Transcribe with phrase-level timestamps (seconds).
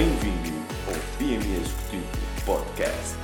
[0.00, 2.06] Bem-vindo ao PME Executivo
[2.46, 3.18] Podcast.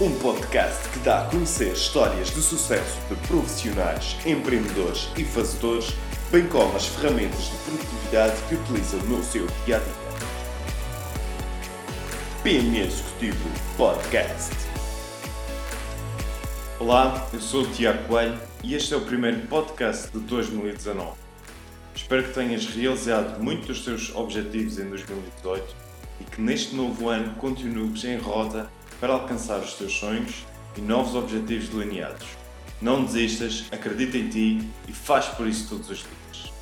[0.00, 5.94] Um podcast que dá a conhecer histórias de sucesso de profissionais, empreendedores e fazedores,
[6.32, 9.94] bem como as ferramentas de produtividade que utilizam no seu dia a dia.
[12.42, 14.52] PME Executivo Podcast.
[16.80, 21.12] Olá, eu sou o Tiago Coelho e este é o primeiro podcast de 2019.
[21.94, 25.89] Espero que tenhas realizado muitos dos teus objetivos em 2018 e
[26.40, 32.26] neste novo ano continues em rota para alcançar os teus sonhos e novos objetivos delineados.
[32.80, 36.52] Não desistas, acredita em ti e faz por isso todos os dias.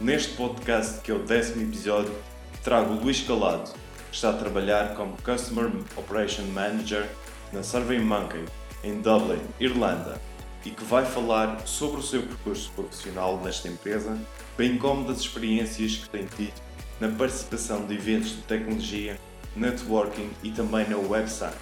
[0.00, 2.12] Neste podcast, que é o décimo episódio,
[2.64, 3.70] trago o Luís Calado,
[4.10, 7.08] que está a trabalhar como Customer Operation Manager
[7.52, 8.44] na SurveyMonkey,
[8.82, 10.20] em Dublin, Irlanda,
[10.64, 14.18] e que vai falar sobre o seu percurso profissional nesta empresa,
[14.58, 16.63] bem como das experiências que tem tido
[17.00, 19.18] na participação de eventos de tecnologia,
[19.56, 21.56] networking e também na Web Summit.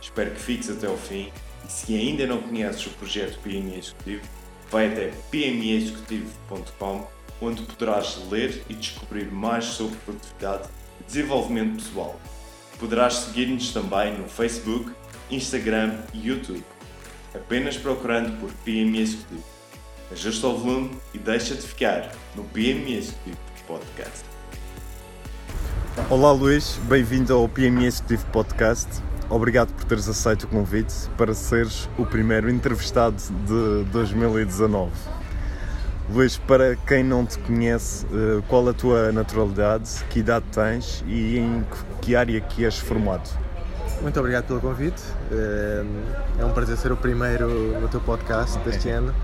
[0.00, 1.32] Espero que fiques até ao fim
[1.66, 4.22] e se ainda não conheces o projeto PME Executivo,
[4.70, 7.06] vai até pmeexecutivo.com
[7.40, 10.68] onde poderás ler e descobrir mais sobre produtividade
[11.00, 12.20] e desenvolvimento pessoal.
[12.78, 14.92] Poderás seguir-nos também no Facebook,
[15.30, 16.64] Instagram e YouTube
[17.34, 19.44] apenas procurando por PME Executivo.
[20.10, 24.27] Ajusta o volume e deixa de ficar no PME Executivo Podcast.
[26.06, 28.88] Olá Luís, bem-vindo ao PME Executivo Podcast.
[29.28, 34.90] Obrigado por teres aceito o convite para seres o primeiro entrevistado de 2019.
[36.10, 41.38] Luís, para quem não te conhece, eh, qual a tua naturalidade, que idade tens e
[41.38, 41.62] em
[42.00, 43.28] que área que és formado?
[44.00, 45.02] Muito obrigado pelo convite.
[45.30, 45.84] Eh,
[46.38, 49.14] é um prazer ser o primeiro no teu podcast deste ano.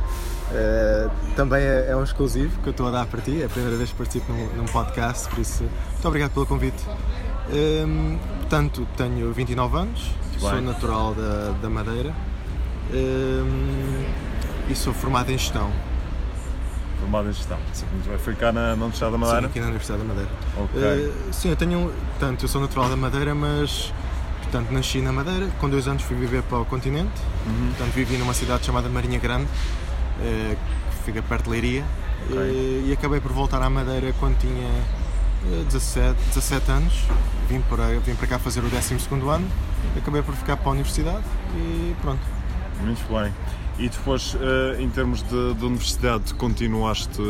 [0.54, 3.48] Eh, também é, é um exclusivo que eu estou a dar para ti, é a
[3.48, 6.82] primeira vez que participo num, num podcast, por isso, muito obrigado pelo convite.
[7.50, 7.84] Eh,
[8.40, 12.14] portanto, tenho 29 anos, sou natural da, da Madeira
[14.68, 15.70] e sou formado em gestão.
[17.00, 17.58] Formado em gestão.
[17.72, 17.86] Sim.
[17.92, 18.18] Muito bem.
[18.18, 19.40] Foi cá na, na Universidade da Madeira?
[19.40, 20.30] Sim, aqui na Universidade da Madeira.
[20.56, 21.12] Ok.
[21.32, 21.92] sim, eu tenho.
[22.10, 23.92] Portanto, eu sou natural da Madeira, mas
[24.54, 27.10] Portanto, nasci na Madeira, com dois anos fui viver para o continente,
[27.44, 27.70] uhum.
[27.70, 29.48] portanto vivi numa cidade chamada Marinha Grande,
[30.18, 31.84] que fica perto de Leiria,
[32.28, 32.38] okay.
[32.38, 34.70] Eh, e acabei por voltar à Madeira quando tinha
[35.70, 36.94] 17, 17 anos,
[37.48, 38.94] vim para, vim para cá fazer o 12
[39.28, 39.46] ano,
[39.96, 41.24] acabei por ficar para a universidade
[41.56, 42.20] e pronto.
[42.80, 43.32] Muito bem.
[43.78, 47.20] E depois, eh, em termos de, de universidade, continuaste,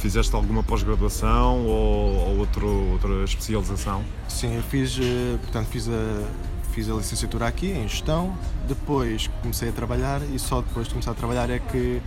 [0.00, 4.02] fizeste alguma pós-graduação ou, ou outro, outra especialização?
[4.28, 5.92] Sim, eu fiz, eh, portanto, fiz a,
[6.78, 8.32] fiz a licenciatura aqui em gestão,
[8.68, 12.00] depois comecei a trabalhar e só depois de começar a trabalhar é que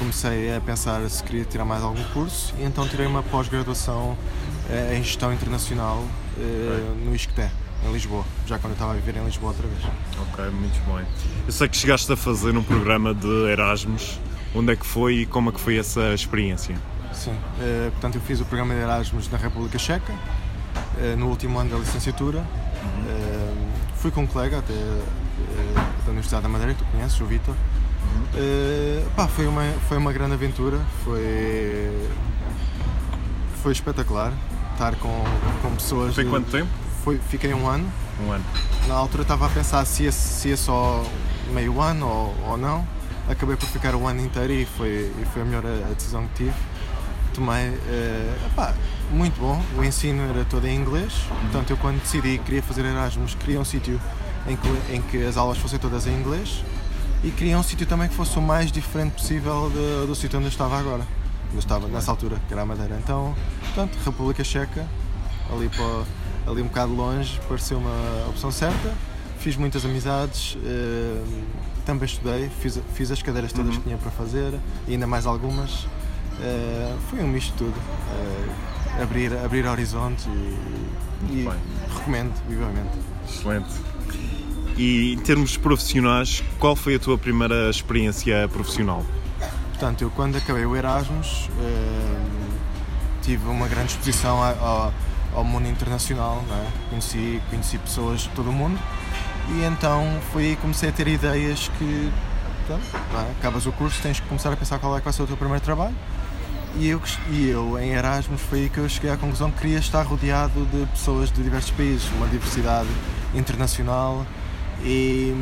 [0.00, 4.18] comecei a pensar se queria tirar mais algum curso e então tirei uma pós-graduação
[4.68, 6.02] eh, em gestão internacional
[7.04, 7.48] no ISCTE
[7.86, 9.80] em Lisboa, já quando eu estava a viver em Lisboa outra vez.
[10.32, 11.06] Ok, muito bem.
[11.46, 14.18] Eu sei que chegaste a fazer um programa de Erasmus.
[14.56, 16.76] Onde é que foi e como é que foi essa experiência?
[17.12, 21.60] Sim, uh, portanto eu fiz o programa de Erasmus na República Checa, uh, no último
[21.60, 22.38] ano da licenciatura.
[22.38, 23.04] Uhum.
[23.04, 23.49] Uh,
[24.00, 24.74] fui com um colega até
[26.04, 27.54] da Universidade da Madeira, que tu conheces, o Vitor.
[28.34, 29.28] Uhum.
[29.28, 32.08] foi, uma, foi uma grande aventura, foi,
[33.62, 34.32] foi espetacular
[34.72, 35.24] estar com,
[35.62, 36.14] com pessoas.
[36.14, 36.70] Foi quanto tempo?
[37.04, 37.90] foi, fiquei um ano.
[38.24, 38.44] Um ano.
[38.86, 41.04] Na altura estava a pensar se ia, se ia só
[41.52, 42.86] meio ano ou, ou não.
[43.28, 46.44] Acabei por ficar o ano inteiro e foi, e foi a melhor a, decisão que
[46.44, 46.56] tive.
[47.34, 48.74] Tomei, uh,
[49.10, 51.12] muito bom, o ensino era todo em inglês,
[51.42, 54.00] portanto eu quando decidi que queria fazer Erasmus, queria um sítio
[54.46, 56.64] em que, em que as aulas fossem todas em inglês
[57.22, 60.46] e queria um sítio também que fosse o mais diferente possível de, do sítio onde
[60.46, 61.02] eu estava agora,
[61.46, 62.98] onde eu estava nessa altura, que era a Madeira.
[63.02, 64.86] Então, portanto, República Checa,
[65.52, 66.04] ali para
[66.50, 68.94] ali um bocado longe, pareceu uma opção certa.
[69.38, 71.44] Fiz muitas amizades, uh,
[71.86, 73.78] também estudei, fiz, fiz as cadeiras todas uhum.
[73.78, 74.52] que tinha para fazer,
[74.86, 75.86] e ainda mais algumas.
[76.40, 77.74] Uh, foi um misto de tudo.
[77.76, 81.48] Uh, abrir, abrir horizontes e, e
[81.96, 82.98] recomendo vivamente.
[83.28, 83.70] Excelente.
[84.76, 89.04] E em termos profissionais, qual foi a tua primeira experiência profissional?
[89.70, 91.48] Portanto, eu quando acabei o Erasmus
[93.22, 94.92] tive uma grande exposição ao,
[95.34, 96.90] ao mundo internacional, é?
[96.90, 98.78] conheci, conheci pessoas de todo o mundo
[99.50, 102.12] e então foi aí que comecei a ter ideias que
[102.66, 102.82] pronto,
[103.14, 103.30] é?
[103.38, 105.36] acabas o curso, tens que começar a pensar qual é que vai ser o teu
[105.36, 105.94] primeiro trabalho
[106.76, 107.00] e eu,
[107.30, 110.64] e eu em Erasmus foi aí que eu cheguei à conclusão que queria estar rodeado
[110.66, 112.88] de pessoas de diversos países, uma diversidade
[113.34, 114.26] internacional
[114.82, 115.34] e,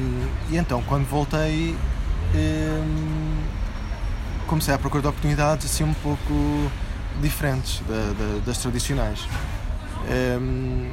[0.51, 1.77] e então quando voltei
[2.35, 3.37] hum,
[4.47, 6.71] comecei a procurar oportunidades assim um pouco
[7.21, 9.27] diferentes da, da, das tradicionais
[10.09, 10.91] Um,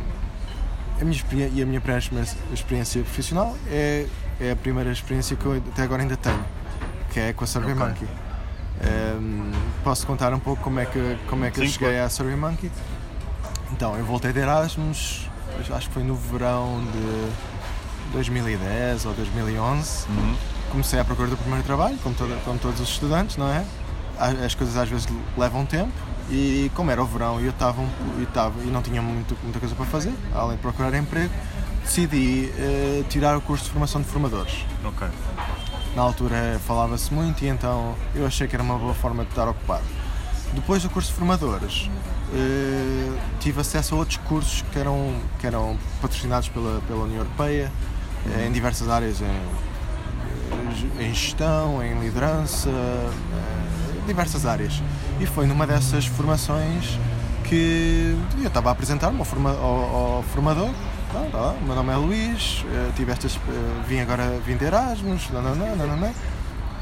[1.00, 4.08] a minha e a minha primeira experiência profissional é,
[4.40, 6.44] é a primeira experiência que eu até agora ainda tenho,
[7.12, 8.04] que é com a SurveyMonkey.
[8.04, 8.25] Okay.
[8.84, 9.52] Um,
[9.84, 12.06] posso contar um pouco como é que, como é que Sim, eu cheguei claro.
[12.06, 12.72] à SurveyMonkey?
[13.72, 15.30] Então, eu voltei de Erasmus,
[15.72, 20.08] acho que foi no verão de 2010 ou 2011.
[20.08, 20.36] Uhum.
[20.72, 23.66] Comecei à procura do primeiro trabalho, como, todo, como todos os estudantes, não é?
[24.18, 25.08] As coisas às vezes
[25.38, 25.92] levam tempo
[26.30, 29.76] e como era o verão e eu estava e, e não tinha muito, muita coisa
[29.76, 31.34] para fazer, além de procurar emprego,
[31.84, 34.66] decidi uh, tirar o curso de formação de formadores.
[34.84, 35.08] Ok.
[35.96, 39.48] Na altura falava-se muito e então eu achei que era uma boa forma de estar
[39.48, 39.86] ocupado.
[40.54, 41.90] Depois do curso de formadores,
[42.34, 47.72] uh, tive acesso a outros cursos que eram, que eram patrocinados pela, pela União Europeia,
[48.26, 52.70] uh, em diversas áreas, em, em gestão, em liderança,
[54.06, 54.82] diversas áreas.
[55.20, 57.00] E foi numa dessas formações
[57.46, 60.70] que eu estava a apresentar-me ao, forma, ao, ao formador.
[61.32, 65.42] Tá, meu nome é Luís, eh, tive estas, eh, vim agora vim de Erasmus, não,
[65.42, 66.14] não,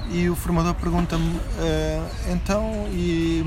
[0.10, 3.44] e o formador pergunta-me uh, então e,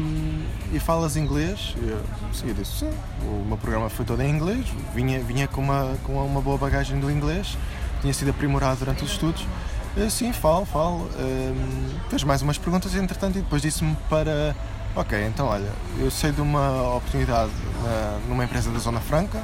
[0.73, 1.75] e falas inglês?
[1.83, 2.01] Eu,
[2.33, 2.91] sim, eu disse sim,
[3.23, 7.01] o meu programa foi todo em inglês, vinha, vinha com, uma, com uma boa bagagem
[7.01, 7.59] do inglês,
[8.01, 9.45] tinha sido aprimorado durante os estudos
[9.97, 11.09] Uh, sim, falo, falo.
[12.11, 14.55] Fez mais umas perguntas entretanto e depois disse-me para.
[14.95, 19.43] Ok, então olha, eu sei de uma oportunidade uh, numa empresa da Zona Franca,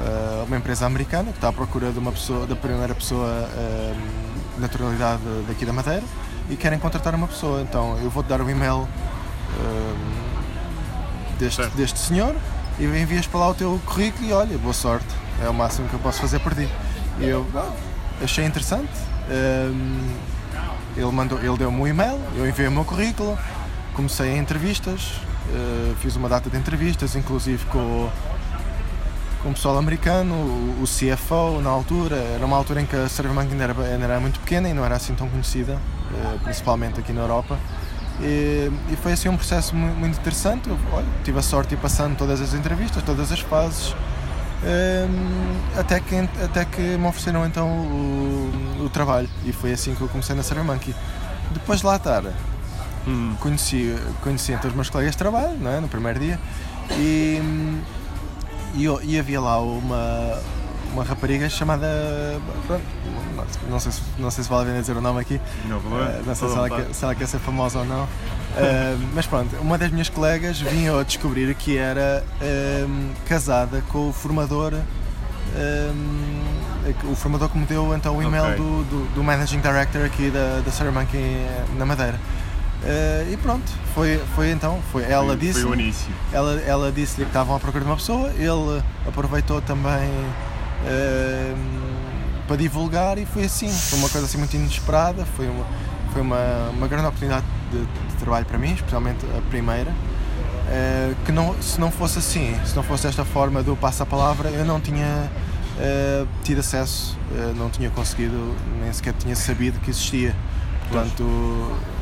[0.00, 3.48] uh, uma empresa americana que está à procura de uma pessoa, da primeira pessoa
[4.54, 6.04] de naturalidade daqui da Madeira
[6.50, 7.62] e querem contratar uma pessoa.
[7.62, 8.88] Então eu vou-te dar o e-mail
[11.38, 12.34] deste, deste senhor
[12.78, 15.06] e envias para lá o teu currículo e olha, boa sorte,
[15.42, 16.68] é o máximo que eu posso fazer por ti.
[17.18, 17.72] E eu ah,
[18.22, 18.92] achei interessante,
[19.28, 20.14] um,
[20.96, 23.36] ele, mandou, ele deu-me um e-mail, eu enviei o meu currículo,
[23.94, 25.20] comecei em entrevistas,
[25.50, 28.08] uh, fiz uma data de entrevistas, inclusive com,
[29.42, 33.52] com o pessoal americano, o, CFO na altura, era uma altura em que a SurveyMonkey
[33.52, 37.12] ainda era, ainda era muito pequena e não era assim tão conhecida, uh, principalmente aqui
[37.12, 37.58] na Europa.
[38.20, 40.68] E, e, foi assim um processo muito interessante.
[40.68, 43.94] Eu, olha, tive a sorte de ir passando todas as entrevistas, todas as fases,
[44.60, 50.00] um, até, que, até que me ofereceram então o, o, trabalho e foi assim que
[50.00, 50.94] eu comecei na Monkey.
[51.52, 52.24] Depois de lá estar,
[53.06, 53.36] hum.
[53.38, 55.80] conheci, conheci então os meus colegas de trabalho não é?
[55.80, 56.40] no primeiro dia
[56.90, 57.40] e,
[58.78, 60.40] e, e havia lá uma,
[60.92, 61.86] uma rapariga chamada.
[63.68, 65.40] não sei, se, não sei se vale a pena dizer o nome aqui.
[65.66, 68.04] Não, uh, não sei se ela, quer, se ela, quer, ser famosa ou não.
[68.04, 72.24] Uh, mas pronto, uma das minhas colegas vinha a descobrir que era
[72.88, 74.74] um, casada com o formador.
[75.56, 76.38] Um,
[77.10, 78.56] o formador que me deu então o e-mail okay.
[78.56, 81.46] do, do, do, Managing Director aqui da, da Monkey
[81.76, 82.18] na Madeira.
[82.80, 86.12] Uh, e pronto, foi, foi então, foi, ela disse foi o início.
[86.32, 90.08] Ela, ela disse-lhe que estavam à procura de uma pessoa, ele aproveitou também
[92.46, 95.66] para divulgar e foi assim, foi uma coisa assim muito inesperada, foi uma,
[96.12, 99.90] foi uma, uma grande oportunidade de, de trabalho para mim, especialmente a primeira.
[99.90, 104.64] Uh, que não, se não fosse assim, se não fosse desta forma do passa-palavra, eu
[104.66, 105.30] não tinha
[105.78, 110.34] uh, tido acesso, uh, não tinha conseguido, nem sequer tinha sabido que existia.
[110.90, 111.24] Portanto,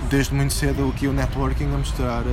[0.09, 2.25] desde muito cedo aqui o networking a mostrar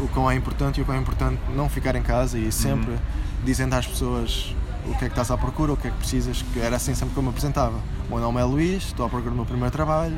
[0.00, 2.92] o quão é importante e o quão é importante não ficar em casa e sempre
[2.92, 2.98] uhum.
[3.44, 4.54] dizendo às pessoas
[4.86, 6.94] o que é que estás à procura, o que é que precisas, que era assim
[6.94, 7.76] sempre que eu me apresentava.
[8.08, 10.16] O meu nome é Luís, estou à procura do meu primeiro trabalho,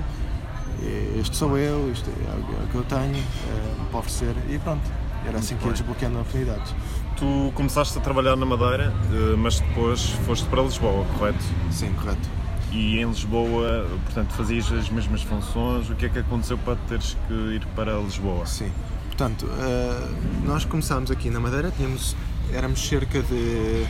[1.19, 4.89] este sou eu, isto é o que eu tenho é, para oferecer e pronto.
[5.27, 6.75] Era assim que ia desbloqueando oportunidades.
[7.17, 11.43] Tu começaste a trabalhar na Madeira, eh, mas depois foste para Lisboa, correto?
[11.73, 12.38] Sim, correto.
[12.71, 15.89] E em Lisboa, portanto, fazias as mesmas funções.
[15.89, 18.45] O que é que aconteceu para teres que ir para Lisboa?
[18.47, 18.71] Sim.
[19.07, 20.09] Portanto, eh,
[20.45, 22.15] nós começámos aqui na Madeira, tínhamos,
[22.53, 23.87] éramos cerca de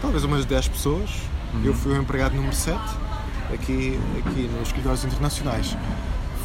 [0.00, 1.10] talvez umas 10 pessoas.
[1.52, 1.64] Uhum.
[1.64, 2.78] Eu fui o empregado número 7
[3.52, 5.76] aqui, aqui nos escritórios internacionais.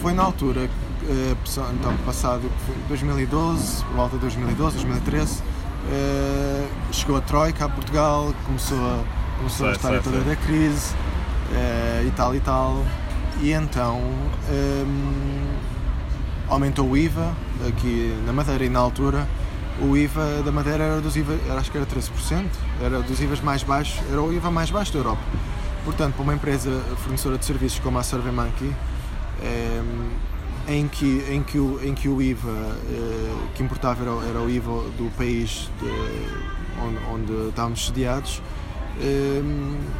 [0.02, 0.70] Foi na altura,
[1.08, 1.36] eh,
[1.74, 2.52] então passado
[2.88, 5.42] 2012, por volta de 2012, 2013,
[5.90, 9.04] eh, chegou a Troika a Portugal, começou a,
[9.38, 10.36] começou sei, a história sei, toda sei.
[10.36, 10.96] da crise
[11.54, 12.86] eh, e tal e tal.
[13.42, 14.02] E então
[16.50, 17.34] aumentou o IVA
[17.68, 19.28] aqui na Madeira e na altura
[19.80, 22.46] o IVA da Madeira era dos IVA, acho que era 13%,
[22.82, 25.22] era dos IVAs mais baixos, era o IVA mais baixo da Europa.
[25.86, 28.74] Portanto, para uma empresa fornecedora de serviços como a SurveyMonkey,
[29.42, 29.82] é,
[30.68, 34.50] em, que, em, que o, em que o IVA é, que importava era, era, o
[34.50, 38.42] IVA do país de, onde, onde, estávamos sediados,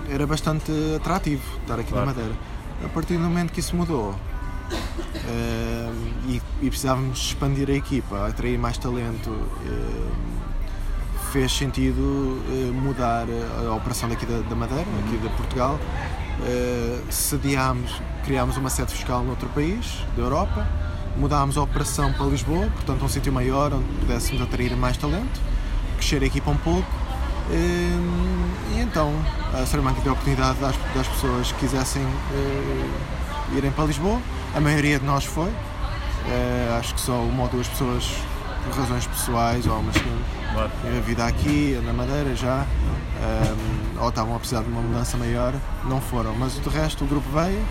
[0.10, 2.06] era bastante atrativo estar aqui claro.
[2.06, 2.36] na Madeira.
[2.84, 4.16] A partir do momento que isso mudou,
[6.28, 9.32] e, e, precisávamos expandir a equipa, atrair mais talento.
[11.32, 13.28] fez sentido eh, mudar
[13.68, 15.78] a operação daqui da, da Madeira, aqui de Portugal.
[16.46, 20.68] Eh, sediámos, criámos uma sede fiscal noutro país, da Europa,
[21.18, 25.40] mudámos a operação para Lisboa, portanto um sítio maior onde pudéssemos atrair mais talento,
[25.98, 26.88] crescer a equipa um pouco.
[27.50, 29.14] Eh, e então
[29.54, 34.20] a Salamanca deu a oportunidade das, das pessoas que quisessem eh, irem para Lisboa.
[34.56, 35.52] A maioria de nós foi.
[36.30, 38.18] Eh, acho que só uma ou duas pessoas
[38.66, 40.18] por razões pessoais ou umas que
[40.54, 40.72] Claro.
[40.86, 42.66] a vida aqui, na Madeira já,
[43.22, 45.54] ehm, ou estavam a precisar de uma mudança maior,
[45.86, 46.34] não foram.
[46.36, 47.62] Mas de resto o grupo veio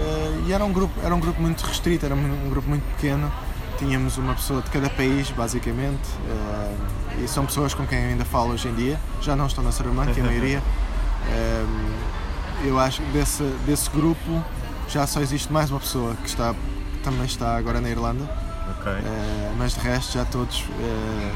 [0.00, 2.82] eh, e era um grupo, era um grupo muito restrito, era um, um grupo muito
[2.96, 3.30] pequeno.
[3.78, 6.74] Tínhamos uma pessoa de cada país, basicamente, eh,
[7.22, 8.98] e são pessoas com quem eu ainda falo hoje em dia.
[9.20, 10.62] Já não estão na Salamanca, a maioria.
[11.30, 14.42] Ehm, eu acho que desse, desse grupo
[14.88, 18.24] já só existe mais uma pessoa que está, que também está agora na Irlanda.
[18.78, 18.90] Ok.
[18.92, 21.32] Eh, mas de resto já todos eh,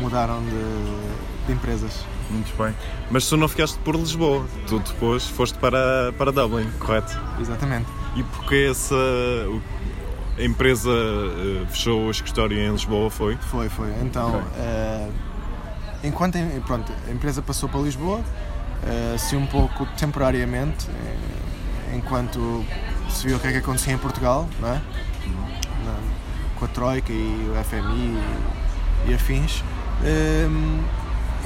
[0.00, 2.04] mudaram de, de empresas.
[2.30, 2.74] Muito bem.
[3.10, 7.16] Mas tu não ficaste por Lisboa, tu depois foste para, para Dublin, correto?
[7.38, 7.86] Exatamente.
[8.16, 8.96] E porque essa
[10.38, 13.36] a empresa eh, fechou o escritório em Lisboa foi?
[13.36, 13.90] Foi, foi.
[14.02, 14.40] Então, Ok.
[14.56, 15.08] eh,
[16.02, 18.22] enquanto pronto, a empresa passou para Lisboa,
[18.84, 22.64] eh, se um pouco temporariamente, eh, enquanto
[23.10, 24.80] se viu o que é que acontecia em Portugal, não é?
[26.58, 28.18] Com a Troika e o FMI
[29.08, 29.62] e, afins.
[30.04, 30.48] Eh,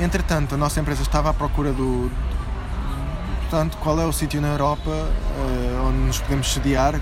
[0.03, 2.11] entretanto, a nossa empresa estava à procura do.
[3.43, 4.91] Portanto, qual é o sítio na Europa
[5.89, 7.01] onde nos podemos sediar,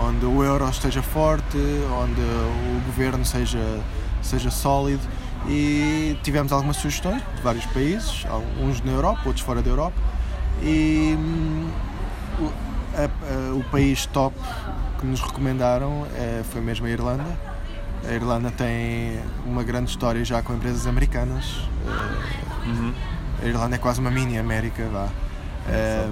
[0.00, 1.58] onde o euro esteja forte,
[2.02, 3.80] onde o governo seja,
[4.22, 5.06] seja sólido
[5.48, 8.24] e tivemos algumas sugestões de vários países,
[8.60, 9.96] uns na Europa, outros fora da Europa
[10.62, 11.68] e hum,
[12.40, 12.52] o,
[12.96, 14.34] a- a- o país top
[14.98, 17.24] que nos recomendaram eh, foi mesmo a Irlanda.
[18.08, 21.68] A Irlanda tem uma grande história já com empresas americanas.
[21.86, 22.92] eh,
[23.42, 25.08] a Irlanda é quase uma mini América, vá.
[25.68, 26.08] Eh,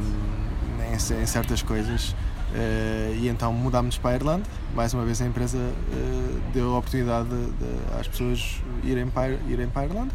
[0.93, 2.15] em, em certas coisas.
[2.55, 4.45] Eh, e então mudámos para a Irlanda.
[4.75, 9.33] Mais uma vez a empresa eh, deu a oportunidade de- de- às pessoas irem para,
[9.35, 10.15] a- irem para a Irlanda.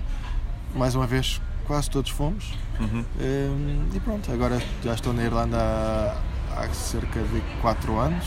[0.75, 2.53] Mais uma vez quase todos fomos.
[2.79, 3.03] Uhum.
[3.19, 3.49] Eh,
[3.93, 8.25] e pronto, agora já estou na Irlanda há, há cerca de 4 anos,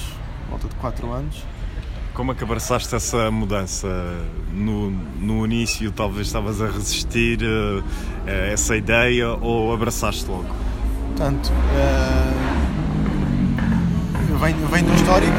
[0.51, 1.43] volta de 4 anos.
[2.13, 3.89] Como é que abraçaste essa mudança?
[4.53, 7.39] No, no início talvez estavas a resistir
[8.27, 10.45] a essa ideia ou abraçaste logo?
[11.07, 11.51] Portanto,
[14.51, 15.33] venho de um histórico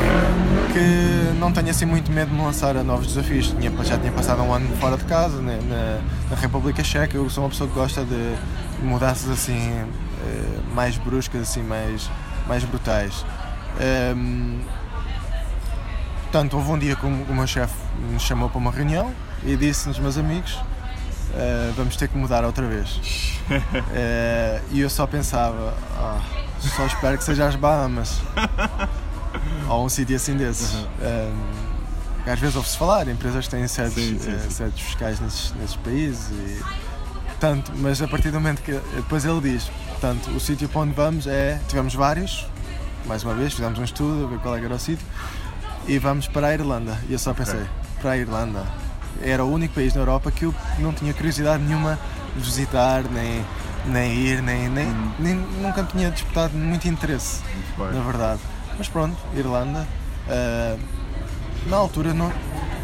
[0.71, 3.47] que não tenho assim muito medo de me lançar a novos desafios.
[3.59, 7.17] Tinha, já tinha passado um ano fora de casa, na, na- na República Checa.
[7.17, 8.35] Eu sou uma pessoa que gosta de
[8.81, 9.71] mudanças assim
[10.25, 12.09] eh, mais bruscas, assim, mais,
[12.47, 13.25] mais brutais.
[13.79, 14.61] Ehm,
[16.23, 17.75] portanto, houve um dia que o, meu chefe
[18.11, 19.11] me chamou para uma reunião
[19.43, 20.57] e disse-nos, meus amigos,
[21.35, 22.99] eh, vamos ter que mudar outra vez.
[23.93, 26.21] Eh, e eu só pensava, "Ah,
[26.69, 28.19] só espero que seja as Bahamas.
[29.69, 30.85] Ou um sítio assim desses.
[31.01, 31.31] Eh,
[32.25, 34.49] às vezes ouve-se falar, empresas têm sedes, Sim, sim, eh, sim.
[34.49, 36.29] sedes fiscais nesses, nesses países.
[36.31, 36.61] E,
[37.39, 38.71] tanto, mas a partir do momento que.
[38.95, 41.59] Depois ele diz: portanto, o sítio para onde vamos é.
[41.67, 42.47] Tivemos vários,
[43.05, 45.05] mais uma vez, fizemos um estudo, a ver qual é era o sítio,
[45.87, 46.97] e vamos para a Irlanda.
[47.09, 47.67] E eu só pensei: Ok.
[48.01, 48.63] para a Irlanda.
[49.21, 51.99] Era o único país na Europa que eu não tinha curiosidade nenhuma
[52.35, 53.45] de visitar, nem,
[53.85, 54.87] nem ir, nem, nem,
[55.19, 57.41] nem nunca tinha despertado muito interesse,
[57.77, 58.39] Muito na verdade.
[58.77, 59.87] Mas pronto, Irlanda.
[60.29, 60.77] ah,
[61.67, 62.31] na altura não,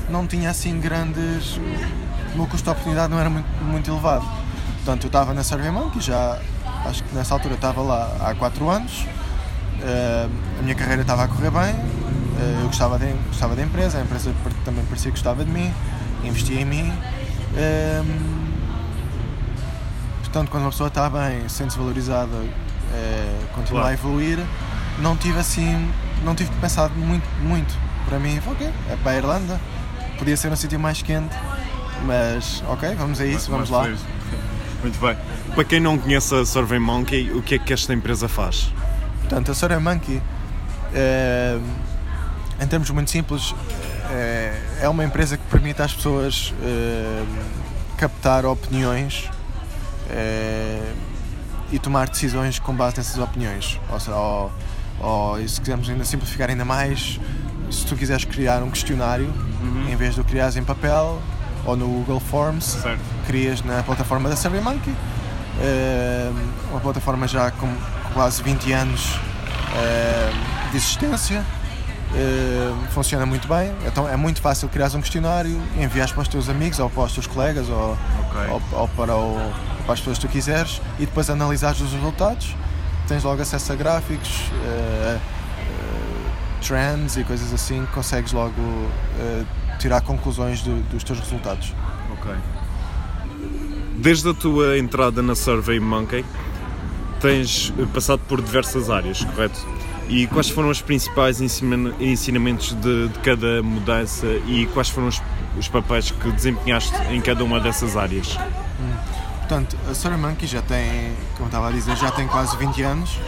[0.10, 1.58] não tinha assim grandes.
[2.34, 4.26] O meu custo de oportunidade não era muito, muito elevado.
[4.78, 6.40] Portanto, eu estava na SurveyMonkey, já
[6.86, 9.06] acho que nessa altura estava lá há 4 anos.
[9.82, 10.30] Ah,
[10.60, 14.02] a minha carreira estava a correr bem, ah, eu gostava, de, gostava da empresa, a
[14.02, 15.74] empresa também parecia que gostava de mim,
[16.24, 16.94] investia em mim.
[20.32, 22.36] Portanto, quando uma pessoa está bem, sente-se valorizada,
[22.94, 23.88] eh, continua Claro.
[23.88, 24.40] a evoluir,
[25.00, 25.92] não tive assim,
[26.24, 27.74] não tive que pensar muito, muito.
[28.08, 29.60] Para mim, foi, ok, é para a Irlanda,
[30.18, 31.36] podia ser um sítio mais quente,
[32.06, 33.84] mas ok, vamos a isso, vamos lá.
[33.84, 34.00] Feliz.
[34.82, 35.18] Muito bem.
[35.54, 38.72] Para quem não conhece a Survey Monkey, o que é que esta empresa faz?
[39.20, 40.22] Portanto, a Sora Monkey,
[40.94, 41.60] eh,
[42.62, 43.54] em termos muito simples,
[44.10, 46.54] eh, é uma empresa que permite às pessoas
[47.98, 49.30] captar opiniões
[50.10, 50.92] eh,
[51.72, 53.80] e tomar decisões com base nessas opiniões.
[53.92, 54.52] Ou, seja, ou,
[55.00, 57.20] ou, se quisermos ainda simplificar ainda mais,
[57.72, 59.32] se tu quiseres criar um questionário,
[59.90, 61.22] em vez de o criares em papel
[61.66, 63.00] ou no Google Forms, Certo.
[63.28, 64.94] crias na plataforma da SurveyMonkey,
[65.62, 66.32] eh,
[66.72, 67.72] uma plataforma já com
[68.14, 69.20] quase 20 anos
[69.76, 70.32] eh,
[70.72, 71.44] de existência
[72.16, 73.72] eh, funciona muito bem.
[73.86, 77.14] Então é muito fácil criar um questionário, enviar para os teus amigos ou para os
[77.14, 77.98] teus colegas ou,
[78.30, 78.42] Ok.
[78.50, 79.54] ou, ou para, o,
[79.90, 82.56] para as pessoas que tu quiseres e depois analisares os resultados.
[83.08, 84.30] Tens logo acesso a gráficos,
[84.64, 88.54] eh, eh, trends e coisas assim, consegues logo
[89.20, 89.44] eh,
[89.80, 91.74] tirar conclusões do- dos teus resultados.
[92.14, 92.32] Ok.
[93.96, 96.24] Desde a tua entrada na SurveyMonkey,
[97.20, 99.60] tens eh, passado por diversas áreas, correto?
[100.08, 105.20] E quais foram os principais ensina- ensinamentos de, de cada mudança e quais foram os,
[105.58, 108.38] os papéis que desempenhaste em cada uma dessas áreas?
[109.50, 113.20] Portanto, a SurveyMonkey já tem, como estava a dizer, já tem quase 20 anos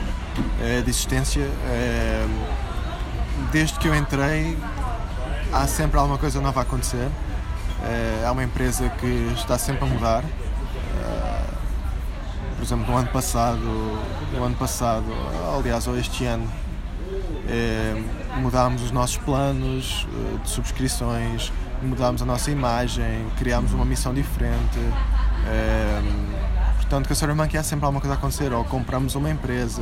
[0.62, 1.42] eh, de existência.
[1.66, 2.28] Eh,
[3.51, 4.56] desde que eu entrei,
[5.51, 7.10] há sempre alguma coisa nova a acontecer.
[8.24, 10.24] É uma empresa que está sempre a mudar.
[12.56, 14.00] Por exemplo, no ano passado,
[14.32, 15.06] no ano passado,
[15.58, 16.48] aliás, ou este ano,
[18.36, 20.06] mudámos os nossos planos
[20.44, 21.51] de subscrições,
[21.82, 24.78] mudámos a nossa imagem, criámos uma missão diferente.
[25.48, 26.01] Eh,
[26.77, 29.81] portanto, com a SurveyMonkey há sempre alguma coisa a acontecer, ou compramos uma empresa.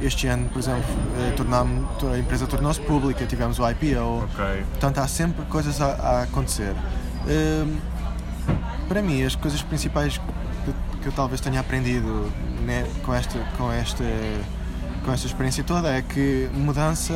[0.00, 0.84] Este ano, por exemplo,
[1.18, 4.24] eh, a empresa tornou-se pública, tivemos o IPO.
[4.24, 4.64] Ok.
[4.70, 6.74] Portanto, há sempre coisas a, a acontecer.
[7.26, 7.78] Hum,
[8.88, 12.30] para mim, as coisas principais que, que eu talvez tenha aprendido
[12.64, 14.04] né, com, esta, com, esta,
[15.04, 17.14] com esta experiência toda é que mudança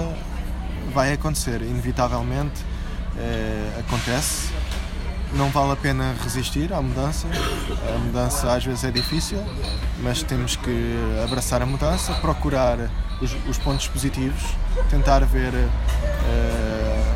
[0.94, 2.64] vai acontecer, inevitavelmente
[3.18, 4.52] eh, acontece.
[5.35, 7.26] Não vale a pena resistir à mudança.
[7.94, 9.38] A mudança às vezes é difícil,
[10.02, 12.78] mas temos que abraçar a mudança, procurar
[13.20, 14.42] os, os pontos positivos,
[14.90, 17.14] tentar ver eh,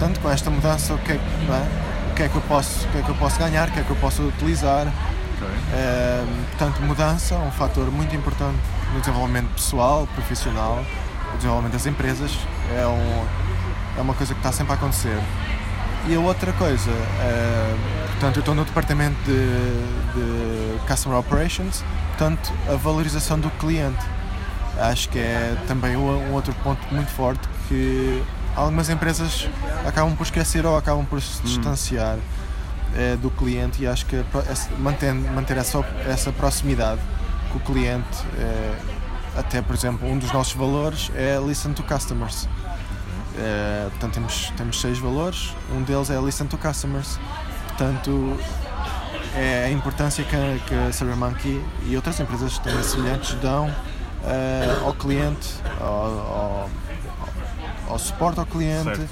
[0.00, 2.10] tanto com esta mudança o que, é, é?
[2.10, 3.80] o que é que eu posso, o que é que eu posso ganhar, o que
[3.80, 4.86] é que eu posso utilizar.
[5.72, 8.58] Eh, portanto, mudança é um fator muito importante
[8.92, 10.84] no desenvolvimento pessoal, profissional,
[11.32, 12.36] o desenvolvimento das empresas.
[12.76, 13.26] É, um,
[13.98, 15.18] é uma coisa que está sempre a acontecer.
[16.08, 17.76] E a outra coisa, eh,
[18.10, 19.32] portanto, eu estou no departamento de,
[20.14, 24.04] de Customer Operations, portanto, a valorização do cliente.
[24.78, 28.22] Acho que é também um, um outro ponto muito forte que
[28.56, 29.48] algumas empresas
[29.86, 32.18] acabam por esquecer ou acabam por se distanciar
[32.96, 34.24] eh, do cliente e acho que
[34.78, 37.00] manter, manter essa, essa proximidade
[37.50, 38.76] com o cliente, eh,
[39.36, 42.48] até por exemplo, um dos nossos valores é Listen to Customers.
[43.36, 47.18] Eh, portanto, temos, temos seis valores, um deles é Listen to Customers.
[47.68, 48.36] Portanto,
[49.34, 53.70] é a importância que a, que a SurveyMonkey e outras empresas também semelhantes dão
[54.24, 55.48] eh, ao cliente,
[55.80, 56.70] ao, ao,
[57.88, 59.08] ao suporte ao cliente, Certo.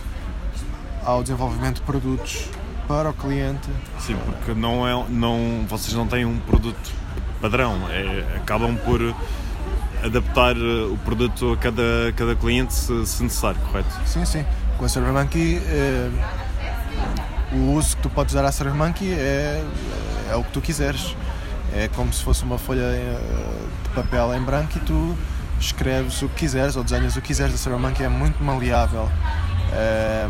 [1.04, 2.48] ao desenvolvimento de produtos
[2.86, 3.68] para o cliente.
[4.00, 6.90] Sim, porque não é, não, vocês não têm um produto
[7.40, 9.00] padrão, é, acabam por
[10.04, 13.88] adaptar eh, o produto a cada, cada cliente se, se necessário, correto?
[14.06, 14.44] Sim, sim.
[14.78, 16.10] Com a SurveyMonkey, eh,
[17.52, 19.64] o uso que tu podes dar à SurveyMonkey é,
[20.30, 21.16] é o que tu quiseres.
[21.72, 23.20] É como se fosse uma folha eh,
[23.84, 25.16] de papel em branco e tu
[25.60, 27.54] escreves o que quiseres ou desenhas o que quiseres.
[27.54, 29.08] A SurveyMonkey é muito maleável.
[29.72, 30.28] Eh,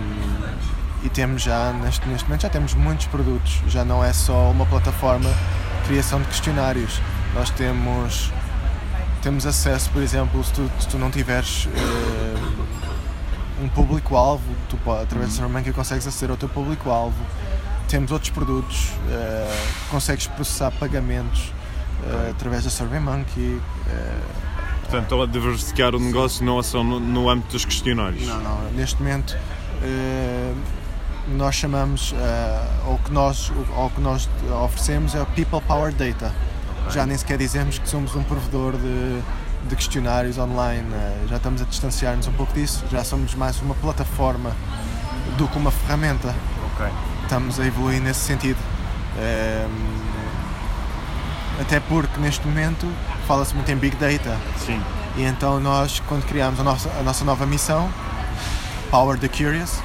[1.02, 3.60] e temos já, neste, neste momento, já temos muitos produtos.
[3.68, 7.00] Já não é só uma plataforma de criação de questionários.
[7.34, 8.30] Nós temos,
[9.22, 15.30] temos acesso, por exemplo, se tu, se tu não tiveres eh, um público-alvo, tu através
[15.30, 17.16] da SurveyMonkey consegues aceder ao teu público-alvo.
[17.88, 21.52] Temos outros produtos, eh, consegues processar pagamentos
[22.04, 23.60] eh, através da SurveyMonkey.
[24.82, 28.26] Portanto, estão a diversificar o negócio não só no, no âmbito dos questionários.
[28.26, 28.72] Não, não.
[28.72, 29.36] Neste momento
[31.28, 32.12] nós chamamos,
[32.86, 34.28] ou que nós, ou que nós
[34.64, 36.32] oferecemos é o People Power Data.
[36.92, 39.22] Já nem sequer dizemos que somos um provedor de,
[39.68, 43.74] de questionários online, eh, já estamos a distanciar-nos um pouco disso, já somos mais uma
[43.76, 44.52] plataforma
[45.38, 46.34] do que uma ferramenta.
[46.74, 46.86] Ok.
[47.22, 48.58] Estamos a evoluir nesse sentido.
[49.16, 49.68] Eh,
[51.60, 52.90] até porque neste momento
[53.26, 54.36] fala-se muito em Big Data.
[54.58, 54.82] Sim.
[55.16, 57.88] E então nós, quando criámos a nossa, a nossa nova missão,
[58.90, 59.78] Power the Curious,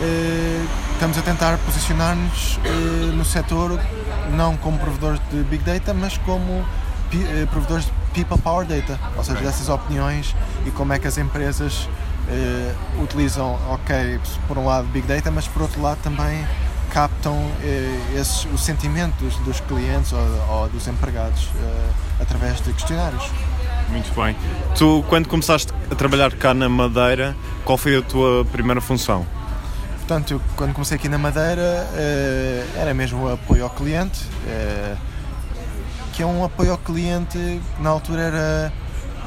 [0.00, 0.64] eh,
[1.02, 3.76] estamos a tentar posicionar-nos eh, no setor
[4.36, 6.64] não como provedores de Big Data, mas como
[7.12, 10.32] eh, provedores de People Power Data, ou seja, dessas opiniões
[10.64, 11.88] e como é que as empresas
[12.28, 16.46] eh, utilizam, ok, por um lado Big Data, mas por outro lado também
[16.92, 17.36] captam
[18.14, 21.48] esses, o sentimento dos, clientes ou, ou dos empregados
[22.20, 23.28] através de questionários.
[23.88, 24.36] Muito bem.
[24.78, 27.34] Tu, quando começaste a trabalhar cá na Madeira,
[27.64, 29.26] qual foi a tua primeira função?
[30.06, 34.96] Portanto, eu, quando comecei aqui na Madeira, eh, era mesmo o apoio ao cliente, eh,
[36.12, 37.38] que é um apoio ao cliente
[37.76, 38.72] que na altura era,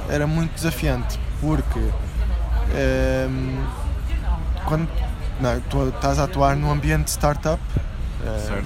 [0.09, 1.79] era muito desafiante, porque
[2.73, 3.63] Ehm,
[4.65, 4.89] quando
[5.39, 7.61] não, tu estás a atuar num ambiente de startup,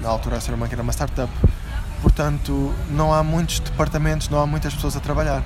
[0.02, 1.32] na altura a Sermanca era uma startup,
[2.02, 5.44] portanto não há muitos departamentos, não há muitas pessoas a trabalhar.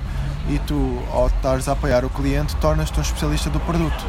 [0.48, 4.04] E tu, ao estares a apoiar o cliente, tornas-te um especialista do produto.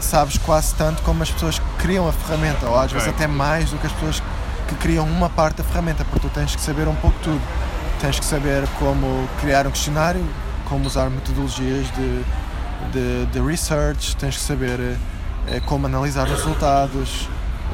[0.00, 2.94] Sabes quase tanto como as pessoas que criam a ferramenta, ou às Ok.
[2.98, 4.22] vezes até mais do que as pessoas
[4.68, 7.40] que criam uma parte da ferramenta, porque tu tens que saber um pouco tudo.
[8.00, 10.24] Tens que saber como criar um questionário,
[10.68, 12.24] como usar metodologias de,
[12.92, 14.78] de, de research, tens que saber
[15.48, 17.28] eh, como analisar os resultados,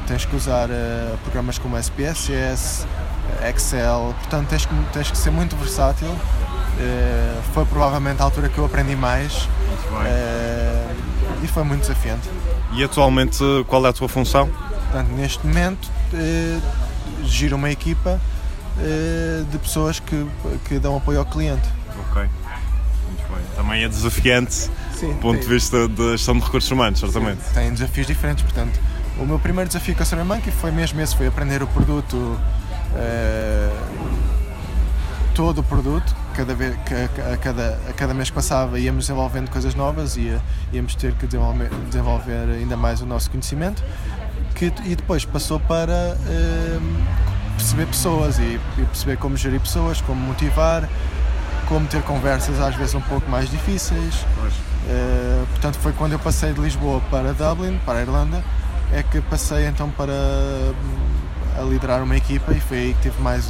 [0.07, 2.85] tens que usar eh, programas como SPSS,
[3.47, 6.13] Excel, portanto tens que, tens que ser muito versátil.
[6.79, 9.47] Eh, foi provavelmente a altura que eu aprendi mais
[11.43, 12.29] e foi muito desafiante.
[12.73, 14.47] E atualmente qual é a tua função?
[14.47, 16.59] Portanto, neste momento, eh,
[17.23, 18.19] giro uma equipa
[18.79, 20.27] eh, de pessoas que,
[20.65, 21.67] que dão apoio ao cliente.
[22.09, 22.21] Ok.
[22.21, 23.55] Muito bem.
[23.55, 27.41] Também é desafiante Sim, do ponto de vista da gestão de recursos humanos, certamente.
[27.53, 28.79] Tem desafios diferentes, portanto,
[29.17, 32.39] o meu primeiro desafio com a SurveyMonkey foi mesmo esse, foi aprender o produto,
[32.95, 33.69] eh,
[35.33, 36.75] todo o produto, cada vez,
[37.33, 40.37] a, cada, a cada mês que passava íamos desenvolvendo coisas novas e
[40.71, 43.83] íamos ter que desenvolver, desenvolver ainda mais o nosso conhecimento,
[44.55, 46.79] que, e depois passou para eh,
[47.55, 50.89] perceber pessoas e, e perceber como gerir pessoas, como motivar,
[51.67, 54.25] como ter conversas às vezes um pouco mais difíceis.
[54.83, 58.43] Uh, portanto, foi quando eu passei de Lisboa para Dublin, para a Irlanda,
[58.91, 63.21] é que passei então para hum, a liderar uma equipa e foi aí que tive
[63.21, 63.47] mais,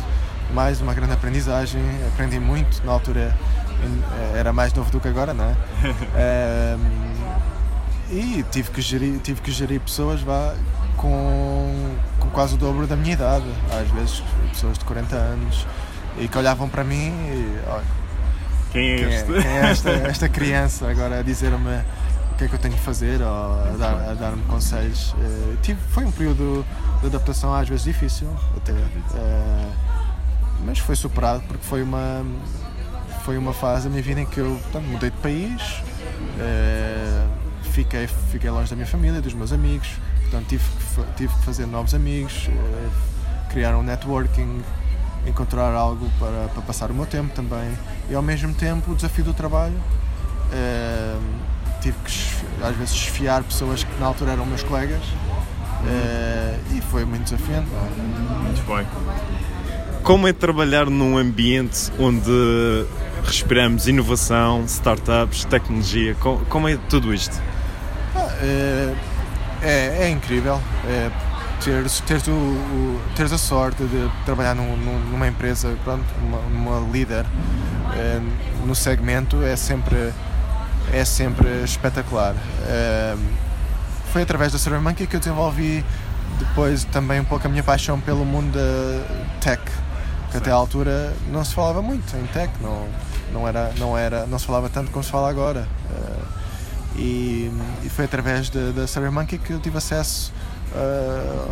[0.54, 1.82] mais uma grande aprendizagem.
[2.14, 3.36] Aprendi muito, na altura
[3.84, 5.56] em- era mais novo do que agora, não é?
[6.78, 10.54] Um, e tive que gerir, tive que gerir pessoas vá,
[10.98, 15.66] com, com quase o dobro da minha idade, às vezes pessoas de 40 anos,
[16.20, 17.84] e que olhavam para mim e olha,
[18.72, 19.32] Quem é quem é, este?
[19.42, 21.78] quem é esta, esta criança agora a dizer-me
[22.34, 25.16] o que é que eu tenho que fazer ou a, dar, a dar-me conselhos.
[25.22, 26.66] Eh, tive, foi um período
[27.00, 29.68] de adaptação às vezes difícil, até, eh,
[30.66, 32.24] mas foi superado porque foi uma,
[33.26, 35.82] foi uma fase da minha vida em que eu portanto, mudei de país,
[36.40, 37.26] eh,
[37.72, 39.90] fiquei, fiquei longe da minha família, dos meus amigos,
[40.22, 40.64] portanto tive
[41.16, 42.90] tive que fazer novos amigos, eh,
[43.50, 44.62] criar um networking,
[45.26, 47.72] encontrar algo para, para passar o meu tempo também
[48.10, 49.78] e ao mesmo tempo o desafio do trabalho.
[50.54, 51.18] eh,
[51.82, 55.02] tive que às vezes esfiar pessoas que na altura eram meus colegas
[56.72, 57.68] e foi muito desafiante.
[57.74, 58.02] é?
[58.44, 58.86] Muito bem.
[60.04, 62.86] Como é trabalhar num ambiente onde
[63.24, 66.16] respiramos inovação, startups, tecnologia?
[66.16, 67.40] Co- Como é tudo isto?
[68.42, 68.94] Eh,
[69.62, 71.10] é, é incrível é,
[71.64, 76.40] teres, o, o- a sorte de trabalhar num- num- numa empresa, pronto, uma,
[76.80, 77.26] uma líder
[77.94, 78.20] eh,
[78.66, 80.12] no segmento é sempre,
[80.92, 82.34] é sempre espetacular.
[82.66, 83.16] Eh,
[84.12, 85.86] foi através da SurveyMonkey que eu desenvolvi
[86.40, 89.62] depois também um pouco a minha paixão pelo mundo da tech,
[90.32, 92.88] que até à altura não se falava muito em tech, não,
[93.34, 95.68] não, era, não, era, não se falava tanto como se fala agora.
[95.92, 96.42] Eh,
[96.96, 97.52] e,
[97.84, 100.34] e foi através da, SurveyMonkey que eu tive acesso
[100.74, 101.52] uh,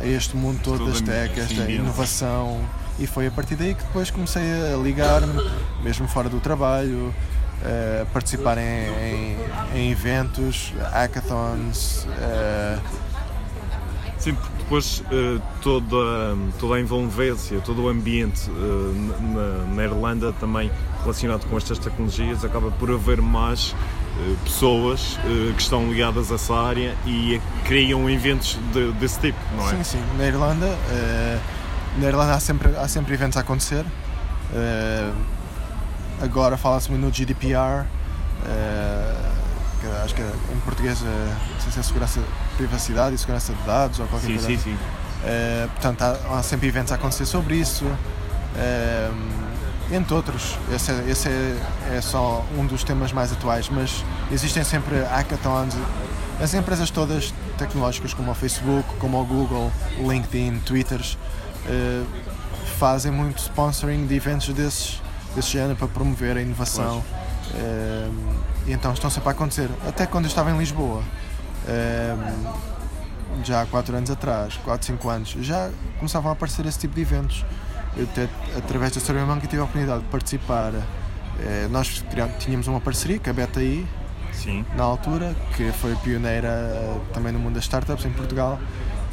[0.00, 2.60] a este mundo todo das tech, esta inovação.
[2.98, 5.50] E foi a partir daí que depois comecei a ligar-me,
[5.82, 7.14] mesmo fora do trabalho,
[7.62, 9.36] uh, participar em, em,
[9.74, 12.80] em eventos, hackathons, uh,
[14.20, 20.32] Sim, porque depois eh, toda, toda a envolvência, todo o ambiente eh, na, na Irlanda
[20.38, 23.74] também relacionado com estas tecnologias acaba por haver mais
[24.18, 25.18] eh, pessoas
[25.56, 29.76] que estão ligadas a essa área e criam eventos de- desse tipo, não é?
[29.76, 30.02] Sim, sim.
[30.18, 30.68] Na Irlanda,
[31.98, 33.86] na Irlanda há sempre, há sempre eventos a acontecer.
[36.22, 37.86] Agora fala-se muito no GDPR,
[40.04, 41.06] acho que em português é,
[41.54, 42.20] não sei se é segurança,
[42.64, 44.48] privacidade e segurança de dados ou qualquer Sim, coisa.
[44.48, 44.76] sim, sim.
[45.24, 47.84] Eh, portanto, há, há sempre eventos a acontecer sobre isso.
[48.56, 49.10] eh,
[49.92, 51.56] entre outros, esse, é, esse é,
[51.96, 55.74] é só um dos temas mais atuais, mas existem sempre hackathons.
[56.40, 61.18] As empresas todas tecnológicas, como o Facebook, como o Google, o LinkedIn, Twitters,
[61.66, 62.04] eh,
[62.78, 65.02] fazem muito sponsoring de eventos desses,
[65.34, 67.02] desse género para promover a inovação.
[68.66, 69.68] E então estão sempre a acontecer.
[69.86, 71.02] Até quando eu estava em Lisboa,
[71.70, 72.16] eh,
[73.44, 77.02] já há 4 anos atrás, 4, 5 anos, já começavam a aparecer esse tipo de
[77.02, 77.44] eventos.
[77.96, 80.72] Eu até, através da SurveyMonkey tive a oportunidade de participar.
[81.40, 82.04] Eh, nós
[82.38, 83.32] tínhamos uma parceria com a
[84.32, 84.64] Sim.
[84.76, 88.58] na altura, que foi pioneira eh, também no mundo das startups em Portugal,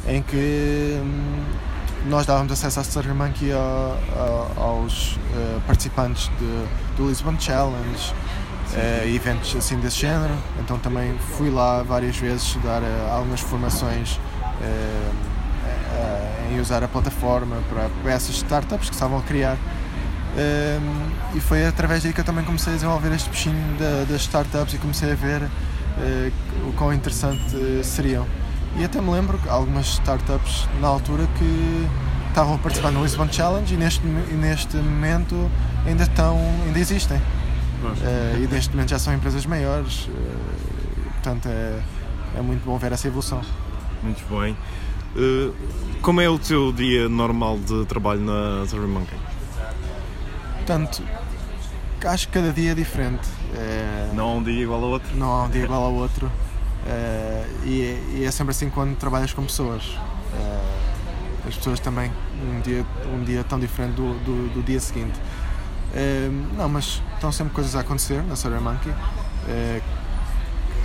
[0.06, 1.44] em que hum,
[2.06, 8.12] nós dávamos acesso à SurveyMonkey a- a- aos eh, participantes de- do Lisbon Challenge,
[8.74, 10.34] eh, eventos assim desse género.
[10.60, 14.18] Então também fui lá várias vezes dar eh, algumas formações
[14.62, 15.10] eh,
[16.52, 19.56] em usar a plataforma para, para essas startups que estavam a criar.
[21.34, 24.72] E foi através daí que eu também comecei a desenvolver este bichinho da- das startups
[24.74, 25.42] e comecei a ver
[26.66, 27.54] o quão interessante
[27.84, 28.24] seriam.
[28.78, 31.86] E até me lembro que algumas startups na altura que
[32.28, 35.50] estavam a participar no Lisbon Challenge e neste, neste momento
[35.86, 37.20] ainda estão, ainda existem.
[38.02, 40.08] Eh, e neste momento já são empresas maiores.
[40.08, 41.80] eh, portanto é,
[42.36, 43.40] é muito bom ver essa evolução.
[44.02, 44.56] Muito bem.
[45.16, 45.50] Eh,
[46.02, 49.16] como é o teu dia normal de trabalho na SurveyMonkey?
[50.56, 51.02] Portanto,
[52.04, 53.26] acho que cada dia é diferente.
[54.14, 55.16] Não há um dia igual ao outro?
[55.16, 56.30] não há um dia igual ao outro.
[57.64, 59.82] E, é- e é sempre assim quando trabalhas com pessoas.
[61.46, 62.12] As pessoas também,
[62.44, 65.18] um dia, um dia tão diferente do, do, do dia seguinte.
[65.94, 68.92] Eh, não, mas estão sempre coisas a acontecer na Survey Monkey.
[69.48, 69.80] Eh,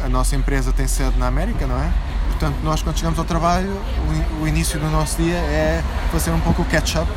[0.04, 1.90] a nossa empresa tem sede na América, não é?
[2.30, 3.70] Portanto, nós quando chegamos ao trabalho,
[4.40, 7.10] o, o início do nosso dia é fazer um pouco o catch-up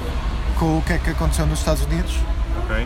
[0.58, 2.16] com o que é que aconteceu nos Estados Unidos
[2.64, 2.76] Ok.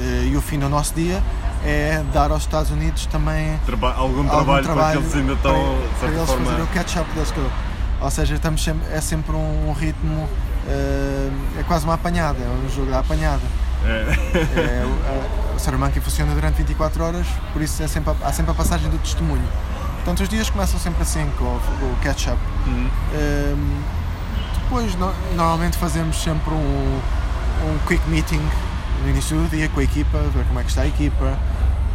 [0.00, 1.22] eh, e o fim do nosso dia
[1.64, 5.52] é dar aos Estados Unidos também Traba- algum, algum trabalho, trabalho porque eles ainda estão,
[6.00, 6.44] para, para eles forma.
[6.44, 7.30] fazerem o catch-up deles.
[7.30, 7.50] que-
[8.00, 10.28] Ou seja, estamos sempre, é sempre um, ritmo,
[10.68, 13.40] eh, é quase uma apanhada, é um jogo da apanhada.
[13.84, 14.60] É.
[14.60, 18.52] É, o- o Salamanca funciona durante 24 horas, por isso é sempre, a- há sempre
[18.52, 19.46] a passagem do testemunho.
[19.96, 21.56] Portanto, os dias começam sempre assim, com, o-
[21.92, 22.38] o catch-up.
[22.66, 22.88] Uhum.
[23.14, 23.82] Ehm,
[24.62, 27.00] depois, no- normalmente fazemos sempre um,
[27.64, 28.40] um quick meeting
[29.02, 31.38] no início do dia com a equipa, ver como é que está a equipa,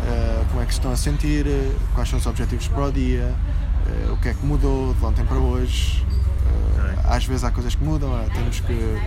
[0.05, 2.91] eh, como é que se estão a sentir, eh, quais são os objetivos para o
[2.91, 3.33] dia,
[3.87, 6.05] eh, o que é que mudou de ontem para hoje.
[7.03, 9.01] Às vezes há coisas que mudam, temos que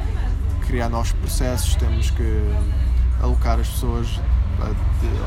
[0.66, 2.55] criar novos processos, temos que
[3.22, 4.20] alocar as pessoas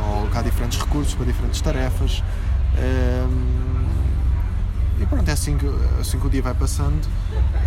[0.03, 2.23] ou alocar diferentes recursos para diferentes tarefas.
[2.77, 3.87] Ehm,
[4.99, 5.67] e pronto, é assim que,
[5.99, 7.07] assim que o dia vai passando.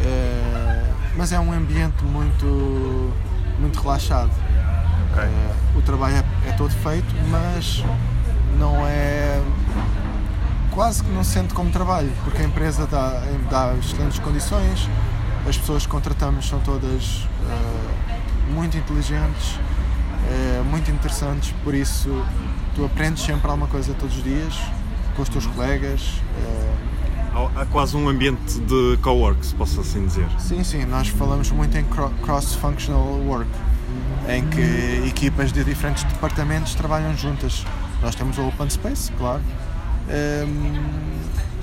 [0.04, 3.12] Eh, mas é um ambiente muito,
[3.58, 4.30] muito relaxado.
[5.12, 5.22] Ok.
[5.22, 7.84] Eh, o trabalho é, é todo feito, mas
[8.58, 9.40] não é.
[10.72, 14.88] quase que não se sente como trabalho, porque a empresa dá, dá excelentes condições,
[15.48, 19.58] as pessoas que contratamos são todas eh, muito inteligentes,
[20.28, 22.24] eh, muito interessantes, por isso
[22.74, 24.54] tu aprendes sempre alguma coisa todos os dias
[25.16, 26.20] com os teus colegas.
[26.44, 26.74] eh,
[27.56, 30.26] Há- quase um ambiente de co-work, se posso assim dizer.
[30.38, 33.48] Sim, sim, nós falamos muito em cro- cross-functional work,
[34.28, 37.64] em que equipas de diferentes departamentos trabalham juntas.
[38.02, 39.40] Nós temos o Open Space, claro,
[40.08, 40.80] Ehm,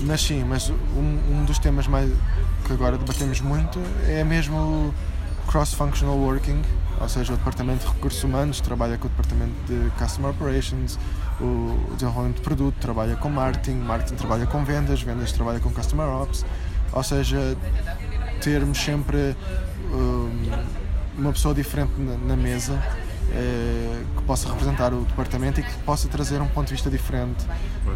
[0.06, 2.10] mas sim, mas um, um dos temas mais
[2.64, 4.94] que agora debatemos muito é mesmo
[5.48, 6.60] cross-functional working,
[7.00, 10.98] ou seja, o departamento de recursos humanos trabalha com o departamento de customer operations,
[11.40, 16.06] o desenvolvimento de produto trabalha com marketing, marketing trabalha com vendas, vendas trabalha com customer
[16.06, 16.44] ops,
[16.92, 17.56] ou seja,
[18.42, 19.34] termos sempre
[19.92, 20.50] hum,
[21.16, 22.78] uma pessoa diferente na, na mesa
[23.32, 27.44] eh, que possa representar o departamento e que possa trazer um ponto de vista diferente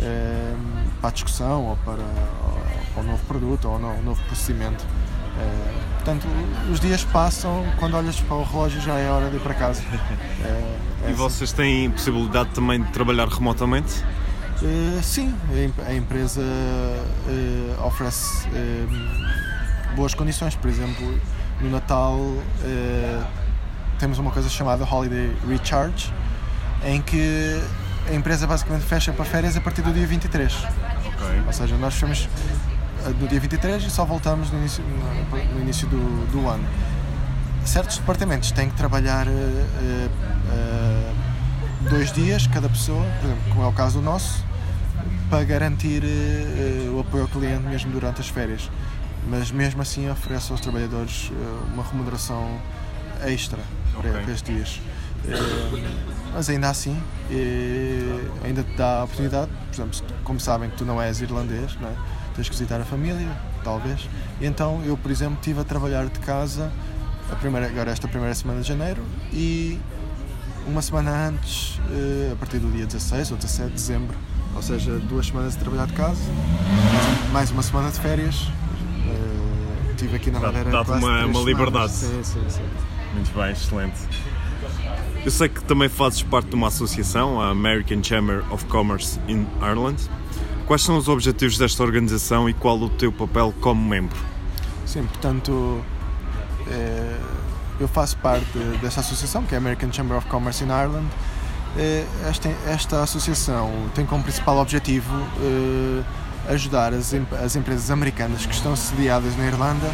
[0.01, 0.55] eh,
[1.01, 2.63] para a discussão ou para, ou
[2.95, 4.85] para o novo produto ou no- novo procedimento.
[5.39, 6.27] Eh, portanto,
[6.71, 9.83] os dias passam, quando olhas para o relógio já é hora de ir para casa.
[9.83, 9.97] Eh,
[11.05, 11.15] é E assim.
[11.15, 14.03] vocês têm possibilidade também de trabalhar remotamente?
[14.63, 16.43] Eh, sim, a em- a empresa
[17.85, 18.47] oferece
[19.97, 20.55] boas condições.
[20.55, 21.21] Por exemplo,
[21.61, 22.19] no Natal
[23.99, 26.13] temos uma coisa chamada Holiday Recharge,
[26.85, 27.61] em que
[28.09, 30.53] a empresa basicamente fecha para férias a partir do dia 23.
[30.55, 31.43] Ok.
[31.47, 32.29] Ou seja, nós fechamos
[33.21, 36.65] no dia 23 e só voltamos no início, no, no início do, do ano.
[37.65, 40.11] Certos departamentos têm que trabalhar eh,
[40.51, 41.13] eh,
[41.89, 44.45] dois dias cada pessoa, por exemplo, como é o caso do nosso,
[45.31, 48.69] para garantir eh, o apoio ao cliente mesmo durante as férias.
[49.29, 51.31] Mas mesmo assim oferece aos trabalhadores
[51.73, 52.59] uma remuneração
[53.25, 53.61] extra
[53.93, 54.23] para, Ok.
[54.23, 54.81] para estes dias.
[56.35, 57.01] Mas ainda assim,
[58.45, 61.89] ainda te dá a oportunidade, por exemplo, como sabem que tu não és irlandês, não
[61.89, 61.93] é?
[62.33, 63.29] Tens que visitar a família,
[63.65, 64.09] talvez.
[64.41, 66.71] E então eu, por exemplo, estive a trabalhar de casa
[67.31, 69.79] a primeira, agora esta primeira semana de janeiro e
[70.67, 74.17] uma semana antes, eh, a partir do dia 16 ou 17 de dezembro.
[74.55, 76.21] Ou seja, duas semanas de trabalhar de casa,
[77.33, 78.49] mais uma semana de férias.
[79.07, 81.93] Eh, estive aqui na Madeira dá-te uma- uma liberdade.
[81.93, 82.63] Sim, sim, sim.
[83.15, 83.99] Muito bem, excelente.
[85.25, 89.47] Eu sei que também fazes parte de uma associação, a American Chamber of Commerce in
[89.61, 89.97] Ireland.
[90.73, 94.19] Quais são os objetivos desta organização e qual o teu papel como membro?
[94.87, 95.85] Sim, portanto,
[96.67, 97.19] eh,
[97.79, 101.07] eu faço parte desta associação, que é a American Chamber of Commerce in Ireland,
[101.77, 106.03] eh, esta, esta associação tem como principal objetivo eh,
[106.55, 107.13] ajudar as,
[107.45, 109.91] as empresas americanas que estão sediadas na Irlanda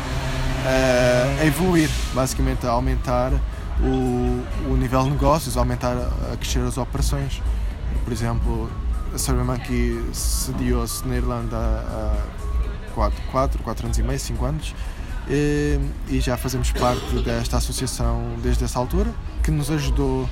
[1.40, 3.32] a evoluir, basicamente a aumentar
[3.80, 5.96] o, o nível de negócios, a aumentar,
[6.32, 7.42] a crescer as operações.
[8.04, 8.70] Por exemplo,
[9.14, 12.16] a SurveyMonkey sediou-se na Irlanda há
[12.94, 14.74] 4, 4, 4 anos e meio, 5 anos,
[15.28, 19.10] eh, e já fazemos parte desta associação desde essa altura,
[19.42, 20.28] que nos ajudou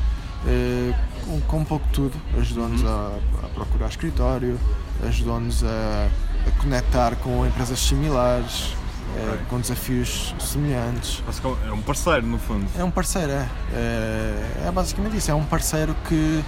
[0.46, 0.92] eh,
[1.24, 2.14] com, com um pouco de tudo.
[2.38, 4.58] Ajudou-nos a, a procurar escritório,
[5.06, 6.08] ajudou-nos a,
[6.46, 8.74] a conectar com empresas similares,
[9.16, 9.46] eh, Ok.
[9.48, 11.22] com desafios semelhantes.
[11.66, 12.66] É um parceiro, no fundo.
[12.78, 13.48] É um parceiro, é.
[13.72, 15.30] É, é basicamente isso.
[15.30, 16.44] É um parceiro que,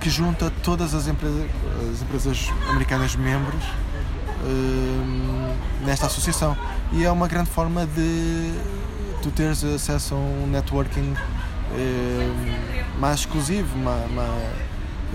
[0.00, 1.44] que junta todas as empresas,
[1.92, 3.62] as empresas americanas membros
[4.44, 6.56] eh, nesta associação.
[6.92, 8.52] E é uma grande forma de
[9.22, 11.14] tu teres acesso a um networking
[11.74, 12.30] eh,
[12.98, 13.76] mais exclusivo.
[13.78, 14.66] ma- ma-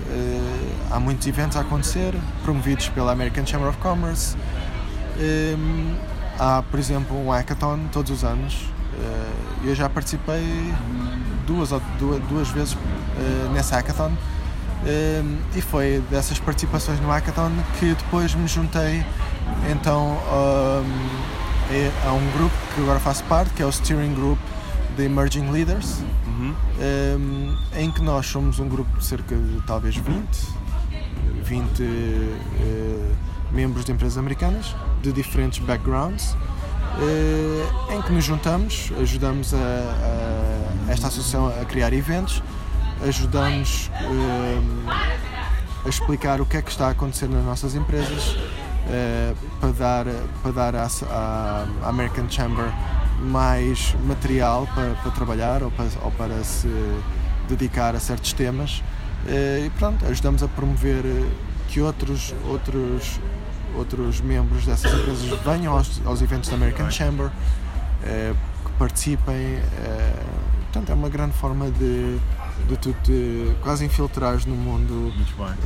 [0.08, 4.36] eh, há muitos eventos a acontecer, promovidos pela American Chamber of Commerce.
[6.38, 8.66] Há, por exemplo, um hackathon todos os anos.
[8.94, 10.72] Eh, eu já participei
[11.46, 12.76] duas, ou duas, duas vezes
[13.16, 14.10] eh, nesse hackathon.
[14.84, 19.04] Hum, e foi dessas participações no hackathon que depois me juntei
[19.70, 20.84] então hum,
[22.04, 24.38] a- um grupo que agora faço parte, que é o Steering Group
[24.96, 26.54] de Emerging Leaders, Uhum.
[26.80, 30.26] hum, em que nós somos um grupo de cerca de talvez 20,
[31.44, 33.12] 20 eh,
[33.52, 36.36] membros de empresas americanas de diferentes backgrounds,
[37.00, 40.51] eh, em que nos juntamos, ajudamos a, a
[40.88, 42.42] esta associação a criar eventos,
[43.06, 44.86] ajudamos hum,
[45.84, 48.36] a explicar o que é que está a acontecer nas nossas empresas
[48.88, 50.06] eh, para dar,
[50.42, 50.88] para dar à,
[51.82, 52.72] à American Chamber
[53.20, 56.68] mais material para, para trabalhar ou para, ou para se
[57.48, 58.82] dedicar a certos temas
[59.26, 61.30] Eh, e pronto, ajudamos a promover eh,
[61.68, 63.20] que outros, outros,
[63.76, 67.30] outros membros dessas empresas venham aos, aos eventos da American Chamber,
[68.04, 69.60] eh, que participem.
[70.72, 72.18] Eh, portanto, é uma grande forma de,
[72.68, 75.12] de tu te quase infiltrares no mundo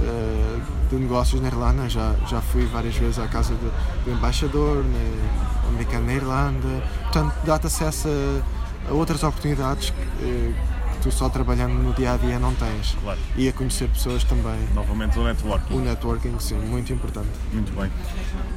[0.03, 1.88] eh, de negócios na Irlanda.
[1.88, 6.83] Já, já fui várias vezes à casa do, do embaixador na, americano na Irlanda.
[7.03, 10.55] Portanto, dá-te acesso a, a outras oportunidades que, eh,
[10.92, 12.97] que tu só trabalhando no dia a dia não tens.
[13.01, 13.19] Claro.
[13.37, 14.59] E a conhecer pessoas também.
[14.75, 15.75] Novamente o networking.
[15.75, 17.29] O networking, sim, muito importante.
[17.53, 17.90] Muito bem.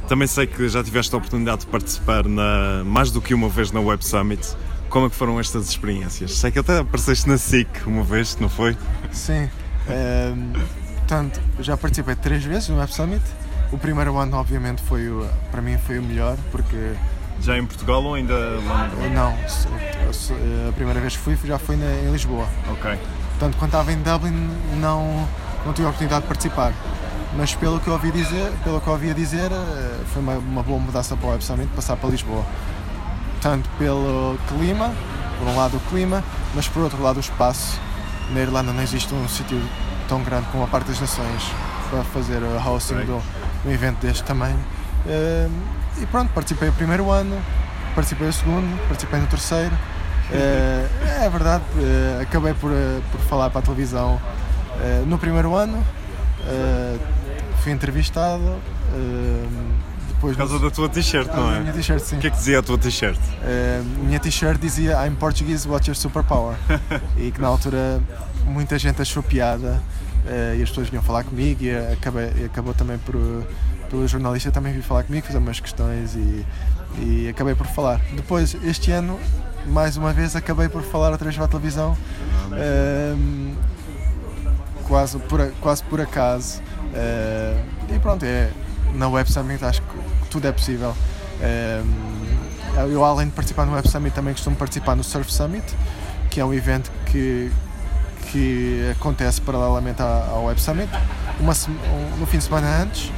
[0.08, 3.72] Também sei que já tiveste a oportunidade de participar na, mais do que uma vez
[3.72, 4.56] na Web Summit.
[4.90, 6.32] Como é que foram estas experiências?
[6.34, 8.76] Sei que até apareceste na SIC uma vez, não foi?
[9.12, 9.50] Sim.
[9.88, 10.54] ehm,
[10.98, 13.22] portanto, já participei três vezes no Web Summit.
[13.72, 16.94] O primeiro ano, obviamente, foi o, para mim foi o melhor, porque
[17.40, 18.34] Já em Portugal ou ainda
[18.68, 19.34] lá não,
[20.70, 22.48] a primeira vez que fui já foi na- em Lisboa.
[22.72, 22.98] Ok.
[23.38, 24.50] Portanto, quando estava em Dublin,
[24.82, 25.28] não,
[25.66, 26.74] não tive a oportunidade de participar.
[27.38, 30.80] Mas pelo que ouvi dizer, pelo que eu ouvia dizer, eh, foi uma, uma boa
[30.80, 32.44] mudança para o Web Summit passar para Lisboa.
[33.42, 34.92] Tanto pelo clima,
[35.38, 36.24] por um lado o clima,
[36.54, 37.80] mas por outro lado o espaço.
[38.32, 39.62] Na Irlanda não existe um sítio
[40.08, 41.44] tão grande como a Parte das Nações
[41.90, 44.60] para fazer o hosting de um evento deste tamanho.
[45.08, 45.48] Eh,
[46.02, 47.38] E pronto, participei o primeiro ano,
[47.94, 49.76] participei o segundo, participei no terceiro.
[50.32, 50.88] Eh,
[51.26, 54.20] é verdade, eh, acabei por, eh, por falar para a televisão
[55.08, 55.84] no primeiro ano,
[57.62, 58.56] fui entrevistado,
[60.20, 61.60] depois Por causa da tua t-shirt, Ah, não é?
[61.62, 62.18] minha t-shirt, sim.
[62.18, 63.18] O que é que dizia a tua t-shirt?
[63.42, 66.56] Eh, minha t-shirt dizia I'm Portuguese, what's your superpower?
[67.18, 68.02] e que na altura
[68.44, 69.82] muita gente achou piada
[70.28, 73.16] eh, e as pessoas vinham falar comigo e, acabei, e acabou também por,
[73.90, 76.46] pelo jornalista também vir falar comigo, fazer umas questões e,
[76.98, 78.02] e acabei por falar.
[78.14, 79.18] Depois, este ano,
[79.68, 81.98] mais uma vez, acabei por falar outra vez para a televisão,
[82.52, 83.54] ehm,
[84.86, 86.62] quase, por, quase por acaso.
[87.90, 88.50] E pronto, é,
[88.96, 89.98] na Web Summit acho que
[90.30, 90.96] tudo é possível.
[91.42, 91.86] Ehm,
[92.92, 95.66] eu, além de participar no Web Summit, também costumo participar no Surf Summit,
[96.30, 97.52] que é um evento que,
[98.32, 100.90] que acontece paralelamente ao Web Summit.
[101.40, 103.12] Uma, um- no fim de semana antes,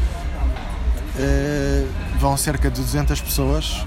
[1.19, 1.85] eh,
[2.19, 3.85] vão cerca de 200 pessoas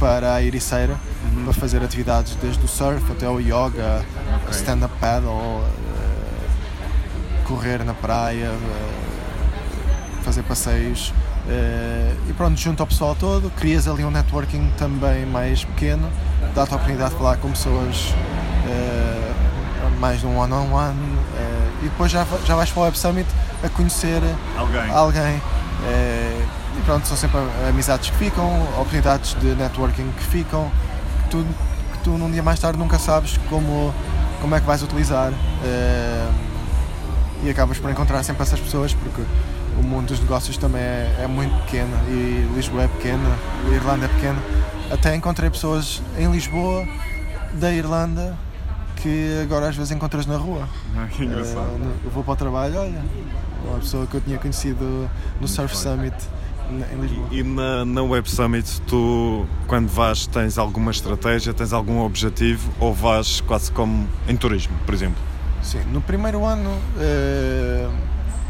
[0.00, 0.96] para a Ericeira
[1.44, 4.04] para fazer atividades desde o surf até o yoga,
[4.50, 11.12] stand-up paddle, eh, correr na praia, eh, fazer passeios.
[11.48, 16.08] Eh, e pronto, junto ao pessoal todo, crias ali um networking também mais pequeno,
[16.54, 18.14] dá-te a oportunidade de falar com pessoas
[18.66, 19.32] eh,
[19.98, 20.96] mais de um one-on-one
[21.36, 23.28] eh, e depois já, já vais para o Web Summit
[23.62, 24.20] a conhecer
[24.56, 24.90] Alguém.
[24.90, 25.42] alguém.
[25.86, 27.38] eh, e pronto, são sempre
[27.68, 30.70] amizades que ficam, oportunidades de networking que ficam,
[31.24, 31.46] que tu,
[31.92, 33.94] que tu num dia mais tarde nunca sabes como,
[34.40, 35.32] como é que vais utilizar.
[37.44, 39.22] E acabas por encontrar sempre essas pessoas porque
[39.78, 44.06] o mundo dos negócios também é, é muito pequeno e Lisboa é pequena, a Irlanda
[44.06, 44.38] é pequena.
[44.90, 46.86] Até encontrei pessoas em Lisboa
[47.54, 48.36] da Irlanda
[48.96, 50.68] que agora às vezes encontras na rua.
[50.96, 51.66] Ah, que engraçado.
[51.76, 53.02] Uh, eu vou para o trabalho, olha,
[53.66, 55.10] uma pessoa que eu tinha conhecido
[55.40, 56.16] no Surf Summit
[56.70, 57.28] em Lisboa.
[57.30, 62.94] E na, na Web Summit, tu, quando vais, tens alguma estratégia, tens algum objetivo ou
[62.94, 65.22] vais quase como em turismo, por exemplo?
[65.62, 67.90] Sim, no primeiro ano uh,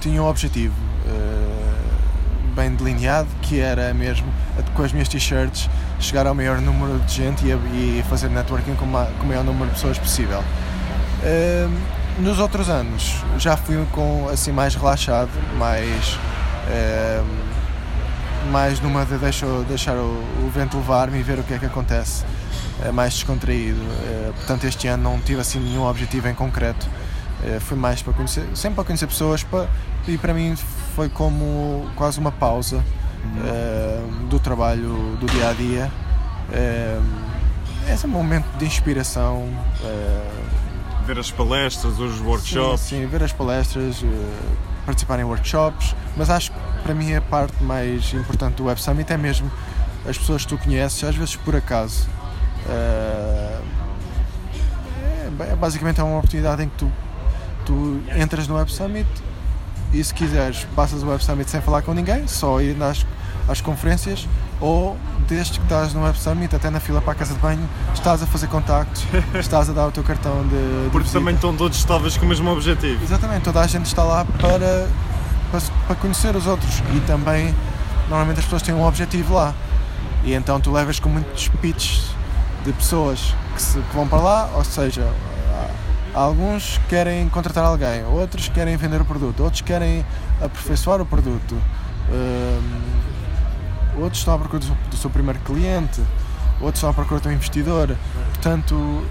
[0.00, 0.74] tinha um objetivo
[1.06, 4.26] uh, bem delineado que era mesmo
[4.74, 8.84] com as minhas t-shirts chegar ao maior número de gente e, e fazer networking com,
[8.84, 10.40] uma, com o maior número de pessoas possível.
[11.22, 11.70] Uh,
[12.20, 16.18] nos outros anos já fui com assim mais relaxado, mais
[18.50, 21.66] mais numa de deixar, deixar o, o vento levar-me e ver o que é que
[21.66, 22.24] acontece,
[22.84, 23.80] é mais descontraído.
[24.36, 26.86] Portanto, este ano não tive assim nenhum objetivo em concreto.
[27.44, 29.68] É, foi mais para conhecer, sempre para conhecer pessoas para,
[30.08, 30.56] e para mim
[30.94, 32.82] foi como quase uma pausa
[33.24, 34.28] uhum.
[34.28, 35.92] do trabalho do dia a dia.
[36.52, 36.98] É,
[37.86, 39.46] é um momento de inspiração.
[41.06, 42.80] ver as palestras, os workshops.
[42.80, 44.02] Sim, sim ver as palestras,
[44.86, 49.12] participar em workshops, mas acho que para mim a parte mais importante do Web Summit
[49.12, 49.50] é mesmo
[50.08, 52.08] as pessoas que tu conheces, às vezes por acaso.
[52.66, 53.64] Uh,
[55.40, 56.92] é, basicamente é uma oportunidade em que tu,
[57.64, 59.08] tu entras no Web Summit
[59.92, 63.06] e se quiseres passas o Web Summit sem falar com ninguém, só ir às,
[63.48, 64.28] às conferências
[64.60, 64.96] ou
[65.28, 68.22] desde que estás no Web Summit até na fila para a casa de banho estás
[68.22, 69.04] a fazer contactos,
[69.34, 72.28] estás a dar o teu cartão de, de Porque também estão todos estáveis com o
[72.28, 73.02] mesmo objetivo.
[73.02, 74.88] Exatamente, toda a gente está lá para
[75.54, 76.82] para, para conhecer os outros.
[76.94, 77.54] E também
[78.08, 79.54] normalmente as pessoas têm um objetivo lá.
[80.24, 82.06] E então tu levas com muitos pitches
[82.64, 85.06] de pessoas que, se, que vão para lá, ou seja,
[86.14, 90.04] alguns querem contratar alguém, outros querem vender o produto, outros querem
[90.40, 91.56] aperfeiçoar o produto,
[92.10, 96.00] um, outros estão à procura do, do seu primeiro cliente,
[96.60, 97.96] outros estão à procura de um investidor.
[98.32, 99.04] Portanto,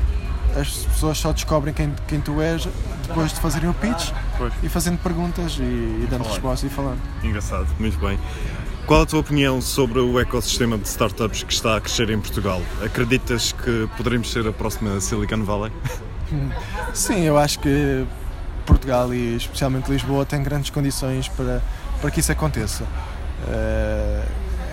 [0.55, 2.67] as pessoas só descobrem quem, quem tu és
[3.07, 4.53] depois de fazerem o pitch pois.
[4.61, 6.99] e fazendo perguntas e, e dando respostas e falando.
[7.23, 8.17] Engraçado, muito bem.
[8.85, 12.61] Qual a tua opinião sobre o ecossistema de startups que está a crescer em Portugal?
[12.83, 15.71] Acreditas que poderemos ser a próxima Silicon Valley?
[16.93, 18.05] Sim, eu acho que
[18.65, 21.61] Portugal e especialmente Lisboa têm grandes condições para,
[22.01, 22.85] para que isso aconteça.
[23.47, 24.23] Eh,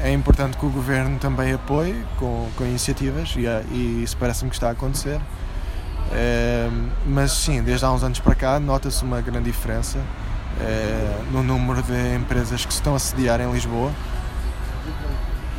[0.02, 4.56] é importante que o governo também apoie com, com iniciativas e, e isso parece-me que
[4.56, 5.20] está a acontecer.
[6.12, 9.98] Ehm, mas sim, desde há uns anos para cá nota-se uma grande diferença
[10.60, 13.92] eh, no número de empresas que se estão a sediar em Lisboa.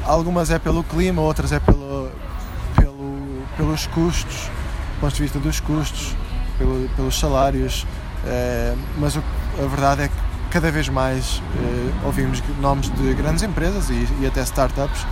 [0.03, 2.09] Algumas é pelo clima, outras é pelo,
[2.75, 4.49] pelo, pelos custos,
[5.01, 6.15] ponto de vista dos custos,
[6.57, 7.85] pelo, pelos salários,
[8.25, 10.13] eh, mas a verdade é que
[10.51, 15.05] cada vez mais eh, ouvimos nomes de grandes empresas e, e até startups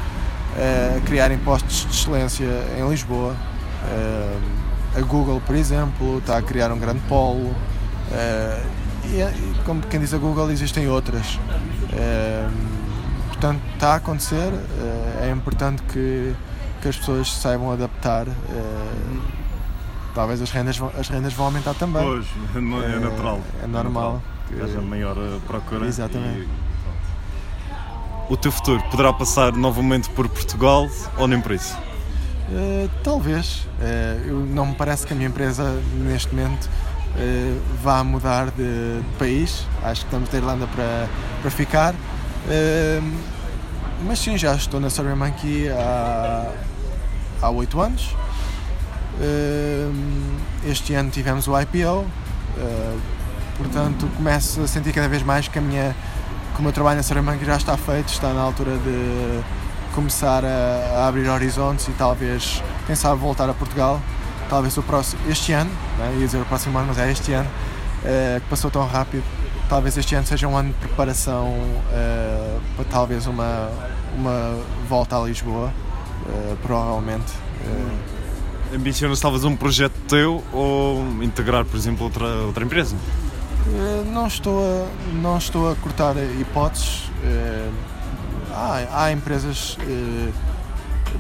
[0.56, 3.36] a criarem postos de excelência em Lisboa.
[4.96, 7.50] A Google, por exemplo, está a criar um grande polo.
[8.12, 8.68] Uh,
[9.06, 11.36] e, como quem diz a Google, existem outras.
[11.36, 12.52] Uh,
[13.28, 14.52] portanto, está a acontecer.
[14.52, 16.36] Uh, é importante que,
[16.82, 18.26] que as pessoas saibam adaptar.
[20.14, 22.03] Talvez as rendas, as rendas vão aumentar também.
[22.03, 23.39] Pois, é natural.
[23.64, 24.22] É, normal.
[24.47, 25.16] Que haja maior
[25.47, 25.86] procura.
[25.86, 26.41] Exatamente.
[26.41, 26.70] E,
[28.30, 30.88] o teu futuro poderá passar novamente por Portugal
[31.18, 31.76] ou nem por isso?
[32.49, 33.68] Uh, talvez.
[33.80, 39.01] Uh, eu, não me parece que a minha empresa neste momento uh, vá mudar de,
[39.01, 39.66] de, país.
[39.84, 41.10] Acho que estamos da Irlanda para,
[41.41, 41.95] para ficar.
[44.05, 46.51] mas sim, já estou na SurveyMonkey há,
[47.41, 48.16] há 8 anos.
[50.66, 52.06] Este ano tivemos o IPO.
[53.58, 55.96] portanto, começo a sentir cada vez mais que a minha
[56.60, 59.42] que o meu trabalho na SurveyMonkey já está feito, está na altura de
[59.96, 64.02] começar a, a, abrir horizontes e talvez, quem sabe, voltar a Portugal.
[64.50, 66.16] Talvez o próximo, este ano, né?
[66.16, 67.50] ia dizer o próximo ano, mas é este ano,
[68.04, 69.24] é, que passou tão rápido.
[69.70, 71.56] Talvez este ano seja um ano de preparação
[71.94, 73.70] é, para talvez uma,
[74.18, 74.60] uma
[74.90, 75.72] volta a Lisboa,
[76.62, 77.32] provavelmente.
[78.74, 82.96] Ambicionas talvez um projeto teu ou integrar, por exemplo, outra, outra empresa?
[84.12, 87.10] Não estou a, não estou a cortar hipóteses
[88.60, 90.32] há, há empresas eh,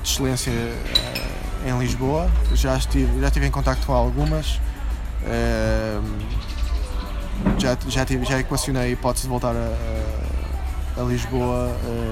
[0.01, 4.59] de excelência eh, em Lisboa, já estive, já estive em contato com algumas,
[5.23, 5.99] eh,
[7.57, 11.71] já, já, tive, já equacionei a hipótese de voltar a, a Lisboa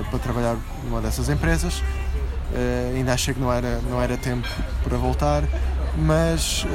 [0.10, 1.84] para trabalhar numa dessas empresas.
[2.96, 4.48] Ainda achei que não era, não era tempo
[4.84, 5.44] para voltar,
[5.98, 6.66] mas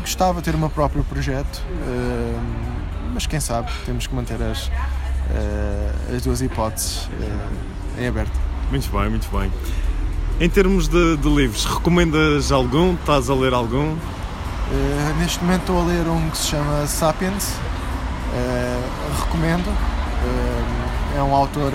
[0.00, 1.62] gostava de ter o meu próprio projeto
[3.16, 4.70] mas quem sabe, temos que manter as,
[6.14, 7.08] as duas hipóteses
[7.98, 8.38] em aberto.
[8.70, 9.50] Muito bem, muito bem.
[10.38, 12.92] Em termos de, de livros, recomendas algum?
[12.92, 13.92] Estás a ler algum?
[13.92, 17.54] Uh, neste momento estou a ler um que se chama Sapiens.
[18.34, 19.68] Uh, recomendo.
[19.68, 21.72] Uh, é um autor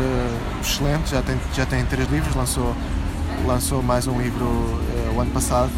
[0.61, 2.75] excelente, já tem, já tem três livros, lançou,
[3.45, 4.45] lançou mais um livro
[5.15, 5.71] o ano passado.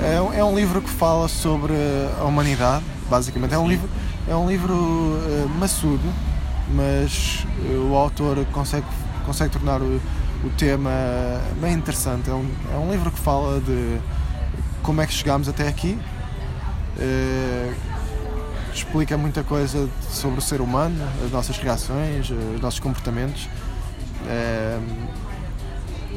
[0.00, 1.72] É, é, um livro que fala sobre
[2.20, 3.54] a humanidade, basicamente.
[3.54, 3.88] É um livro,
[4.28, 5.18] é um livro
[5.58, 6.12] maçudo,
[6.68, 7.46] mas
[7.90, 8.86] o autor consegue,
[9.24, 10.00] consegue tornar o
[10.44, 10.90] o tema
[11.60, 12.30] bem interessante.
[12.30, 13.98] É um, é um livro que fala de
[14.82, 15.98] como é que chegámos até aqui,
[16.96, 17.74] uh,
[18.72, 23.48] explica muita coisa sobre o ser humano, as nossas reações, os nossos comportamentos.
[24.24, 25.25] Uh,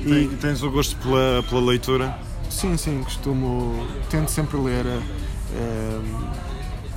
[0.06, 2.18] e tens o gosto pela, pela leitura?
[2.50, 3.88] Sim, sim, costumo.
[4.10, 4.86] Tento sempre ler.
[4.86, 6.30] Uh,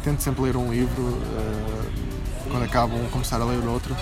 [0.03, 1.19] tento sempre ler um livro
[2.51, 3.97] quando acabo começar a ler outro.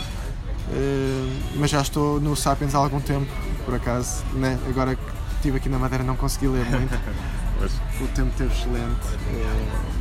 [0.73, 3.31] Eh, mas já estou no Sapiens há algum tempo,
[3.65, 4.25] por acaso.
[4.35, 4.59] Né?
[4.69, 5.03] Agora que
[5.37, 6.99] estive aqui na Madeira não consegui ler muito.
[7.67, 9.01] o tempo teve excelente.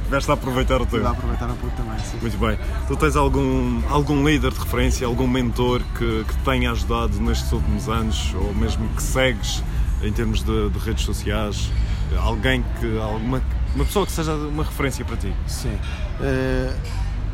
[0.06, 1.06] Tiveste a aproveitar o tempo.
[1.06, 2.18] a aproveitar um pouco também, sim.
[2.22, 2.58] Muito bem.
[2.88, 7.52] Tu tens algum, algum líder de referência, algum mentor que, que te tenha ajudado nestes
[7.52, 9.64] últimos anos, ou mesmo que segues
[10.02, 11.72] em termos de, de redes sociais?
[12.18, 13.00] Alguém que.
[13.00, 13.42] alguma
[13.76, 15.34] uma pessoa que seja uma referência para ti?
[15.48, 15.78] Sim.
[16.20, 16.76] Uh,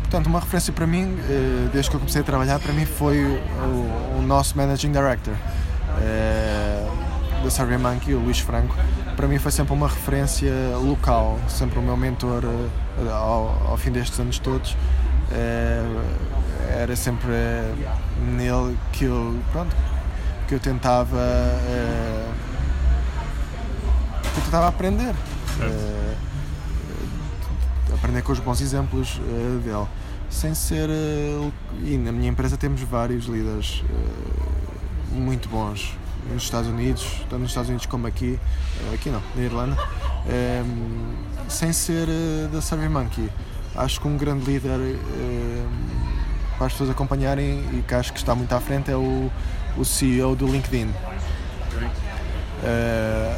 [0.02, 3.26] Portanto, uma referência para mim, eh, desde que eu comecei a trabalhar, para mim foi
[3.26, 5.34] o, o nosso Managing Director
[6.02, 6.55] é,
[7.46, 8.76] da SurveyMonkey, o Luís Franco.
[9.16, 13.92] Para mim foi sempre uma referência local, sempre o meu mentor eh, ao, ao fim
[13.92, 14.76] destes anos todos.
[15.32, 15.84] É,
[16.82, 17.32] era sempre
[18.36, 19.76] nele que eu, pronto,
[20.48, 21.20] que eu tentava,
[24.34, 25.16] que eu tentava aprender
[27.94, 29.20] aprender com os bons exemplos
[29.64, 29.88] dele.
[30.30, 30.90] Sem ser.
[31.84, 33.84] E na minha empresa temos vários líderes
[35.12, 35.96] muito bons
[36.32, 38.40] nos Estados Unidos, tanto nos Estados Unidos como aqui,
[38.94, 39.78] aqui não, na Irlanda,
[40.66, 41.14] um,
[41.50, 42.08] sem ser
[42.52, 43.30] da SurveyMonkey.
[43.76, 44.80] Acho que um grande líder
[46.58, 49.30] para as pessoas acompanharem e que acho que está muito à frente é o,
[49.78, 50.88] o CEO do LinkedIn.
[52.64, 53.36] Uh,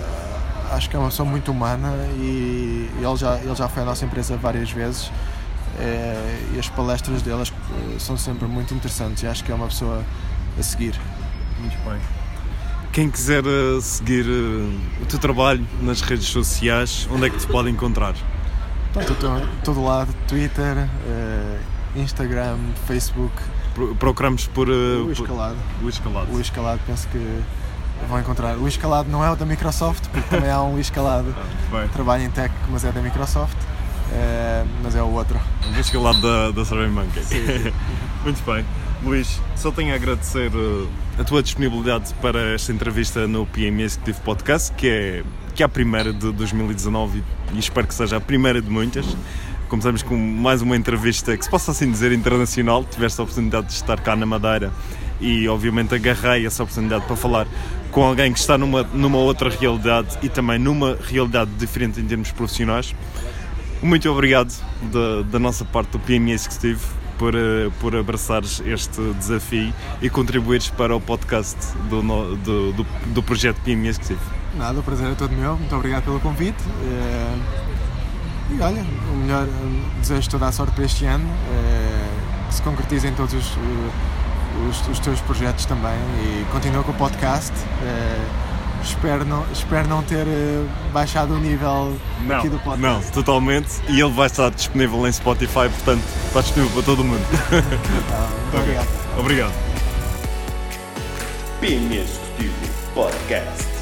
[0.72, 4.06] acho que é uma pessoa muito humana e ele já, ele já foi à nossa
[4.06, 5.12] empresa várias vezes
[6.54, 10.04] e as palestras delas eh, são sempre muito interessantes e acho que é uma pessoa
[10.58, 11.00] a seguir.
[11.60, 12.27] Muito bem.
[12.98, 17.70] Quem quiser eh, seguir o teu trabalho nas redes sociais, onde é que te pode
[17.70, 18.16] encontrar?
[19.00, 19.16] Estou
[19.64, 20.89] todo lado, Twitter,
[21.95, 23.36] Instagram, Facebook.
[24.00, 24.68] Procuramos por...
[24.68, 25.58] o Escalado.
[25.84, 26.36] O Escalado.
[26.36, 27.43] O Escalado, penso que
[28.10, 28.58] vão encontrar.
[28.58, 31.36] O escalado não é o da Microsoft, porque também há um escalado
[31.70, 33.58] que trabalha em tech, mas é da Microsoft,
[34.82, 35.39] mas é o outro.
[35.72, 37.24] O escalado da, da SurveyMonkey.
[37.24, 37.74] Sim, sim.
[38.26, 38.66] Muito bem.
[39.04, 40.88] Luís, só tenho a agradecer uh,
[41.20, 45.24] a tua disponibilidade para esta entrevista no PME Executive Podcast, que é,
[45.54, 47.24] que é a primeira de 2019
[47.54, 49.06] e espero que seja a primeira de muitas.
[49.70, 52.84] Começamos com mais uma entrevista que se possa assim dizer internacional.
[52.86, 54.72] Tiveste a oportunidade de estar cá na Madeira
[55.22, 57.48] e obviamente agarrei essa oportunidade para falar
[57.91, 62.32] com alguém que está numa, numa outra realidade e também numa realidade diferente em termos
[62.32, 62.95] profissionais.
[63.82, 64.52] Muito obrigado
[64.91, 66.88] da, da nossa parte do PME Executivo
[67.18, 71.57] por, eh, por abraçares este desafio e contribuires para o podcast
[71.89, 74.22] do, do, do, do projeto PME Executivo.
[74.55, 76.63] Nada, o prazer é todo meu, muito obrigado pelo convite.
[76.84, 77.38] Eh,
[78.51, 79.47] e olha, o melhor,
[79.99, 83.57] desejo toda a sorte para este ano, eh, que se concretizem todos os
[84.70, 87.53] os, os teus projetos também e continua com o podcast.
[88.88, 92.82] Espero, não, espero não ter uh, baixado o nível não, aqui do podcast.
[92.82, 93.82] Não, totalmente.
[93.90, 97.22] E ele vai estar disponível em Spotify, portanto está disponível para todo mundo.
[98.52, 98.88] Tá, obrigado.
[99.20, 99.54] Obrigado.
[101.62, 102.54] Executivo
[102.94, 103.77] Podcast.